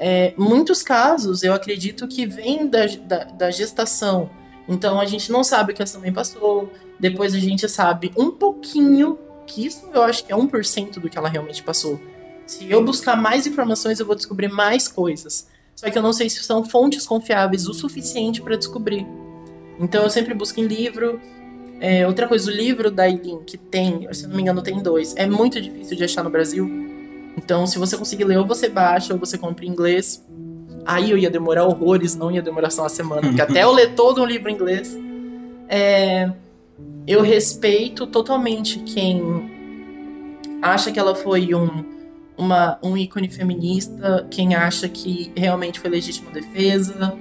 [0.00, 4.28] É, muitos casos eu acredito que vem da, da, da gestação.
[4.68, 8.32] Então a gente não sabe o que essa mãe passou, depois a gente sabe um
[8.32, 9.16] pouquinho,
[9.46, 12.00] que isso eu acho que é 1% do que ela realmente passou.
[12.44, 15.46] Se eu buscar mais informações, eu vou descobrir mais coisas.
[15.80, 19.06] Só que eu não sei se são fontes confiáveis o suficiente para descobrir.
[19.78, 21.18] Então eu sempre busco em livro.
[21.80, 25.16] É, outra coisa, o livro da Eileen, que tem, se não me engano, tem dois,
[25.16, 26.68] é muito difícil de achar no Brasil.
[27.34, 30.22] Então, se você conseguir ler, ou você baixa, ou você compra em inglês.
[30.84, 33.94] Aí eu ia demorar horrores, não ia demorar só uma semana, porque até eu ler
[33.96, 34.94] todo um livro em inglês.
[35.66, 36.30] É,
[37.06, 39.50] eu respeito totalmente quem
[40.60, 41.99] acha que ela foi um,
[42.40, 47.12] uma, um ícone feminista, quem acha que realmente foi legítima defesa.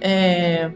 [0.00, 0.70] É,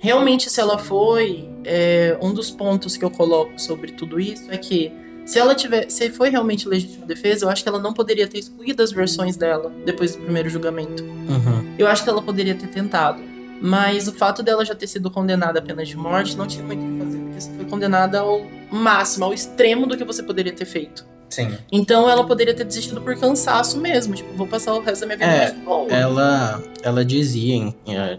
[0.00, 4.58] realmente, se ela foi, é, um dos pontos que eu coloco sobre tudo isso é
[4.58, 4.92] que
[5.24, 8.38] se ela tiver, se foi realmente legítima defesa, eu acho que ela não poderia ter
[8.38, 11.04] excluído as versões dela depois do primeiro julgamento.
[11.04, 11.74] Uhum.
[11.78, 13.22] Eu acho que ela poderia ter tentado.
[13.62, 16.82] Mas o fato dela já ter sido condenada a pena de morte não tinha muito
[16.82, 20.52] o que fazer, porque você foi condenada ao máximo, ao extremo do que você poderia
[20.52, 21.04] ter feito.
[21.30, 21.56] Sim.
[21.70, 24.14] Então ela poderia ter desistido por cansaço mesmo.
[24.14, 25.88] Tipo, vou passar o resto da minha vida É, de boa.
[25.90, 28.18] Ela, ela dizia, em- em- a-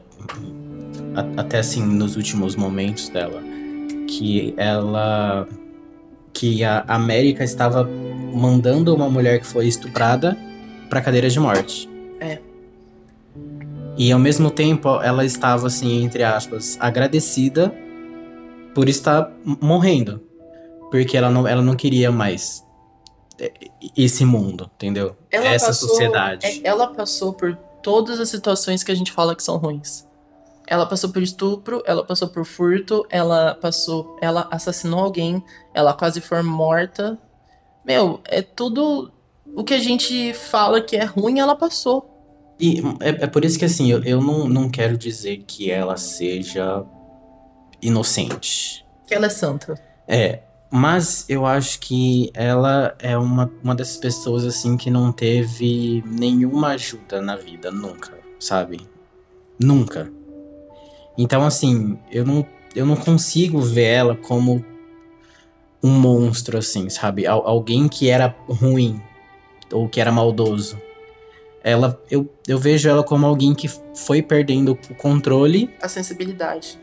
[1.38, 3.42] até assim, nos últimos momentos dela,
[4.08, 5.48] que ela.
[6.34, 7.84] que a América estava
[8.34, 10.38] mandando uma mulher que foi estuprada
[10.90, 11.90] pra cadeira de morte.
[12.22, 12.40] É.
[13.98, 17.74] E ao mesmo tempo, ela estava, assim, entre aspas, agradecida
[18.74, 19.30] por estar
[19.62, 20.22] morrendo.
[20.90, 22.71] Porque ela não, ela não queria mais é,
[23.96, 25.16] esse mundo, entendeu?
[25.32, 26.46] Ela Essa passou- sociedade.
[26.46, 30.06] é, ela passou por todas as situações que a gente fala que são ruins.
[30.68, 34.18] Ela passou por estupro, ela passou por furto, ela passou.
[34.22, 37.18] Ela assassinou alguém, ela quase foi morta.
[37.86, 39.12] Meu, é tudo.
[39.54, 42.08] O que a gente fala que é ruim, ela passou.
[42.60, 45.98] E é, é por isso que assim, eu, eu não, não quero dizer que ela
[45.98, 46.86] seja
[47.82, 48.86] inocente.
[49.08, 49.74] Que ela é santa.
[50.08, 50.42] É,
[50.72, 56.70] mas eu acho que ela é uma, uma dessas pessoas assim que não teve nenhuma
[56.70, 58.88] ajuda na vida, nunca, sabe?
[59.60, 60.12] Nunca.
[61.18, 64.64] Então assim, eu não, eu não consigo ver ela como
[65.84, 67.28] um monstro assim, sabe?
[67.28, 69.02] Al- alguém que era ruim
[69.72, 70.80] ou que era maldoso.
[71.64, 76.80] Ela, eu, eu vejo ela como alguém que foi perdendo o controle A sensibilidade.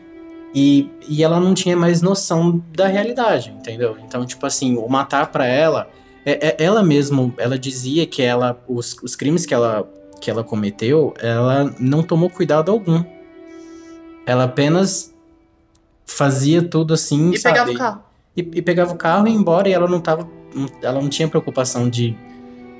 [0.53, 3.97] E, e ela não tinha mais noção da realidade, entendeu?
[4.05, 5.89] Então, tipo assim, o matar pra ela,
[6.25, 9.87] é, é- ela mesmo, ela dizia que ela, os, os crimes que ela,
[10.19, 13.03] que ela cometeu, ela não tomou cuidado algum.
[14.25, 15.13] Ela apenas
[16.05, 17.53] fazia tudo assim, E sabe?
[17.53, 18.03] pegava o carro.
[18.35, 20.27] E, e pegava o carro e ia embora e ela não tava,
[20.81, 22.15] ela não tinha preocupação de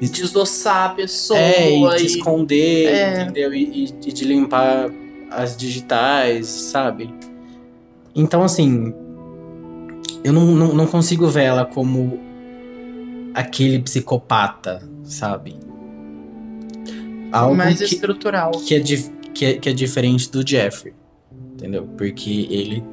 [0.02, 1.38] Desossar a pessoa.
[1.38, 3.22] é, e de e- esconder, É.
[3.22, 3.54] entendeu?
[3.54, 4.90] E, e- e de limpar
[5.30, 7.14] as digitais, sabe?
[8.16, 8.94] Então, assim,
[10.24, 12.20] eu não, não, não consigo ver ela como
[13.34, 15.56] aquele psicopata, sabe?
[17.32, 18.52] Algo mais que, estrutural.
[18.52, 18.80] que, é,
[19.34, 20.94] que, é, que é diferente do Jeffrey,
[21.54, 21.88] entendeu?
[21.98, 22.84] Porque ele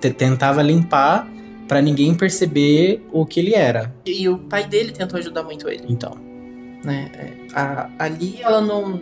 [0.00, 1.28] te- tentava limpar
[1.68, 3.94] pra ninguém perceber o que ele era.
[4.06, 5.84] E o pai dele tentou ajudar muito ele.
[5.88, 6.16] Então,
[6.82, 7.10] né?
[7.14, 8.98] É, a, ali ela não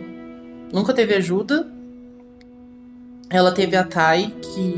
[0.73, 1.71] nunca teve ajuda.
[3.29, 4.73] Ela teve a Tai, que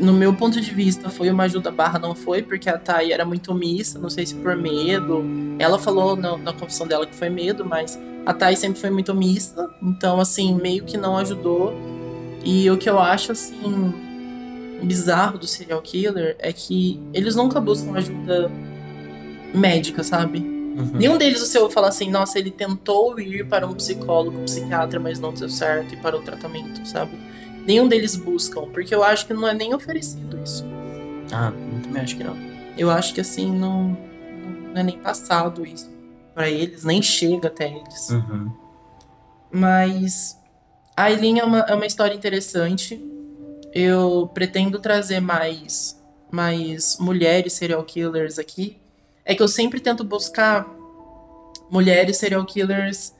[0.00, 3.24] no meu ponto de vista foi uma ajuda barra não foi, porque a Tai era
[3.24, 5.24] muito omissa, não sei se por medo.
[5.58, 9.12] Ela falou na, na confissão dela que foi medo, mas a Tai sempre foi muito
[9.12, 11.74] omissa, então assim, meio que não ajudou.
[12.44, 13.92] E o que eu acho assim
[14.82, 18.50] bizarro do serial killer é que eles nunca buscam ajuda
[19.52, 20.58] médica, sabe?
[20.78, 20.90] uhum.
[20.94, 25.00] Nenhum deles você ouve falar assim, nossa, ele tentou ir para um psicólogo, um psiquiatra,
[25.00, 27.12] mas não deu certo e para o tratamento, sabe?
[27.68, 30.64] Nenhum deles buscam, porque eu acho que não é nem oferecido isso.
[31.30, 32.34] ah, eu também acho que não.
[32.78, 33.90] Eu acho que assim, não,
[34.72, 35.90] não é nem passado isso
[36.34, 38.08] para eles, nem chega até eles.
[38.08, 38.50] Uhum.
[39.52, 40.38] Mas
[40.96, 42.98] a Aileen é uma, é uma história interessante.
[43.74, 48.78] Eu pretendo trazer mais, mais mulheres serial killers aqui.
[49.26, 50.66] É que eu sempre tento buscar
[51.70, 53.12] mulheres serial killers,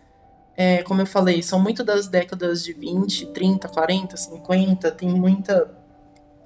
[0.60, 4.90] é, como eu falei, são muito das décadas de 20, 30, 40, 50.
[4.90, 5.70] Tem muita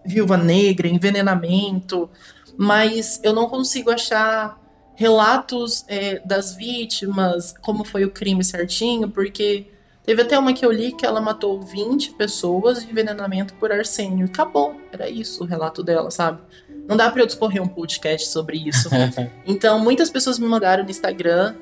[0.05, 2.11] viúva negra, envenenamento.
[2.59, 4.61] Mas eu não consigo achar
[4.95, 9.67] relatos é, das vítimas, como foi o crime certinho, porque
[10.05, 14.27] Teve até uma que eu li que ela matou 20 pessoas de envenenamento por arsênio.
[14.27, 14.75] Acabou.
[14.91, 16.41] Era isso o relato dela, sabe?
[16.89, 18.91] Não dá pra eu discorrer um podcast sobre isso.
[19.47, 21.55] Então, muitas pessoas me mandaram no Instagram.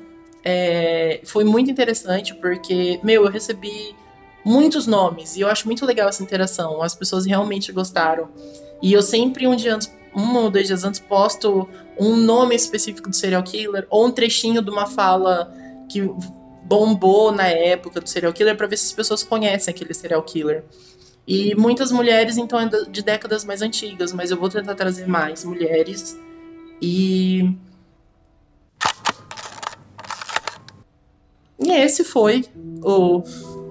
[0.43, 3.95] É, foi muito interessante, porque, meu, eu recebi
[4.43, 6.81] muitos nomes e eu acho muito legal essa interação.
[6.81, 8.29] As pessoas realmente gostaram.
[8.81, 11.69] E eu sempre, um dia antes, um ou dois dias antes, posto
[11.99, 15.53] um nome específico do serial killer ou um trechinho de uma fala
[15.89, 16.01] que
[16.63, 20.63] bombou na época do serial killer para ver se as pessoas conhecem aquele serial killer.
[21.27, 25.45] E muitas mulheres, então, é de décadas mais antigas, mas eu vou tentar trazer mais
[25.45, 26.17] mulheres.
[26.81, 27.55] E.
[31.61, 32.43] E esse foi
[32.83, 33.21] o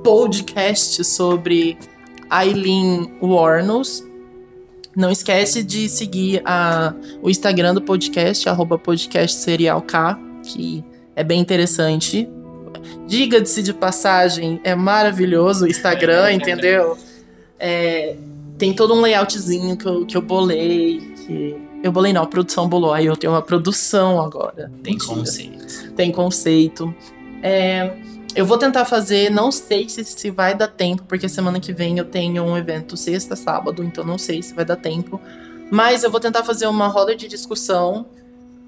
[0.05, 1.77] podcast sobre
[2.29, 4.05] Aileen Warnos.
[4.97, 10.85] Não esquece de seguir a, o Instagram do podcast, arroba podcast serial K, que
[11.17, 12.29] é bem interessante.
[13.07, 16.97] Diga-se de passagem, é maravilhoso o Instagram, entendeu?
[17.59, 18.17] É,
[18.57, 21.01] tem todo um layoutzinho que eu, que eu bolei.
[21.27, 21.57] Que...
[21.83, 22.93] Eu bolei não, a produção bolou.
[22.93, 24.71] Aí eu tenho uma produção agora.
[24.83, 25.15] Tem Mentira.
[25.15, 25.93] conceito.
[25.95, 26.95] Tem conceito.
[27.43, 27.97] É,
[28.35, 31.99] eu vou tentar fazer, não sei se, se vai dar tempo, porque semana que vem
[31.99, 35.21] eu tenho um evento sexta, sábado, então não sei se vai dar tempo.
[35.71, 38.07] Mas eu vou tentar fazer uma roda de discussão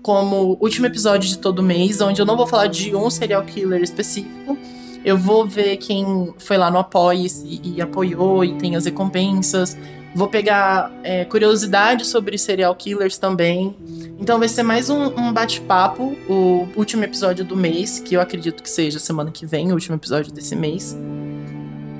[0.03, 3.83] como último episódio de todo mês, onde eu não vou falar de um serial killer
[3.83, 4.59] específico.
[5.05, 9.77] Eu vou ver quem foi lá no Apoie e, e apoiou e tem as recompensas.
[10.15, 13.75] Vou pegar é, curiosidades sobre serial killers também.
[14.19, 18.63] Então vai ser mais um, um bate-papo, o último episódio do mês, que eu acredito
[18.63, 20.97] que seja semana que vem, o último episódio desse mês.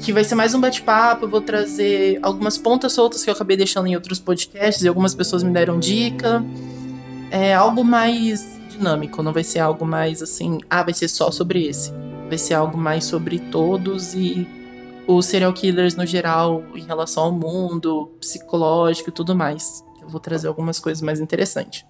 [0.01, 3.57] Que vai ser mais um bate-papo, eu vou trazer algumas pontas soltas que eu acabei
[3.57, 6.45] deixando em outros podcasts e algumas pessoas me deram dica
[7.33, 11.67] é algo mais dinâmico, não vai ser algo mais assim, ah, vai ser só sobre
[11.67, 11.91] esse.
[12.29, 14.47] Vai ser algo mais sobre todos e
[15.07, 19.85] os serial killers no geral, em relação ao mundo, psicológico e tudo mais.
[20.01, 21.85] Eu vou trazer algumas coisas mais interessantes.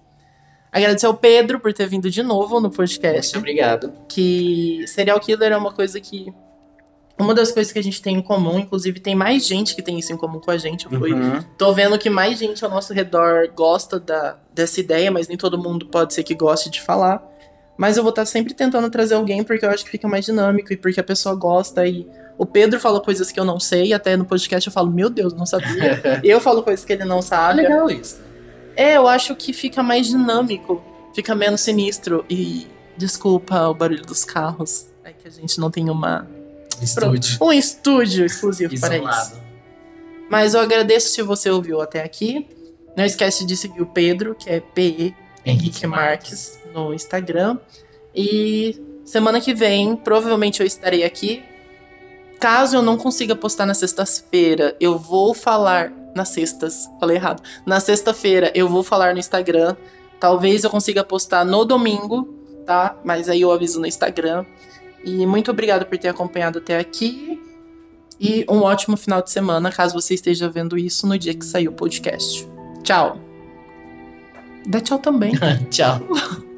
[0.71, 3.35] Agradecer ao Pedro por ter vindo de novo no podcast.
[3.35, 3.93] Muito obrigado.
[4.09, 6.33] Que serial killer é uma coisa que
[7.19, 9.99] uma das coisas que a gente tem em comum, inclusive tem mais gente que tem
[9.99, 10.91] isso em comum com a gente.
[10.91, 11.43] Eu fui, uhum.
[11.57, 15.61] tô vendo que mais gente ao nosso redor gosta da, dessa ideia, mas nem todo
[15.61, 17.23] mundo pode ser que goste de falar.
[17.77, 20.73] Mas eu vou estar sempre tentando trazer alguém porque eu acho que fica mais dinâmico
[20.73, 21.85] e porque a pessoa gosta.
[21.87, 22.07] E
[22.37, 25.33] o Pedro falou coisas que eu não sei, até no podcast eu falo, meu Deus,
[25.33, 26.01] não sabia.
[26.23, 27.59] eu falo coisas que ele não sabe.
[27.59, 28.21] É legal isso.
[28.75, 32.25] É, eu acho que fica mais dinâmico, fica menos sinistro.
[32.29, 32.67] E
[32.97, 34.87] desculpa o barulho dos carros.
[35.03, 36.27] É que a gente não tem uma
[36.81, 37.37] Estúdio.
[37.41, 39.41] Um estúdio exclusivo para isso.
[40.29, 42.47] Mas eu agradeço se você ouviu até aqui.
[42.95, 45.15] Não esquece de seguir o Pedro, que é PE
[45.45, 47.57] Henrique Marques, no Instagram.
[48.15, 51.43] E semana que vem, provavelmente eu estarei aqui.
[52.43, 55.93] Caso eu não consiga postar na sexta-feira, eu vou falar.
[56.13, 57.41] Nas sextas, falei errado.
[57.65, 59.77] Na sexta-feira eu vou falar no Instagram.
[60.19, 62.25] Talvez eu consiga postar no domingo,
[62.65, 62.97] tá?
[63.01, 64.45] Mas aí eu aviso no Instagram.
[65.05, 67.41] E muito obrigado por ter acompanhado até aqui.
[68.19, 71.71] E um ótimo final de semana, caso você esteja vendo isso no dia que saiu
[71.71, 72.45] o podcast.
[72.83, 73.17] Tchau.
[74.67, 75.31] Dá tchau também.
[75.71, 76.01] tchau.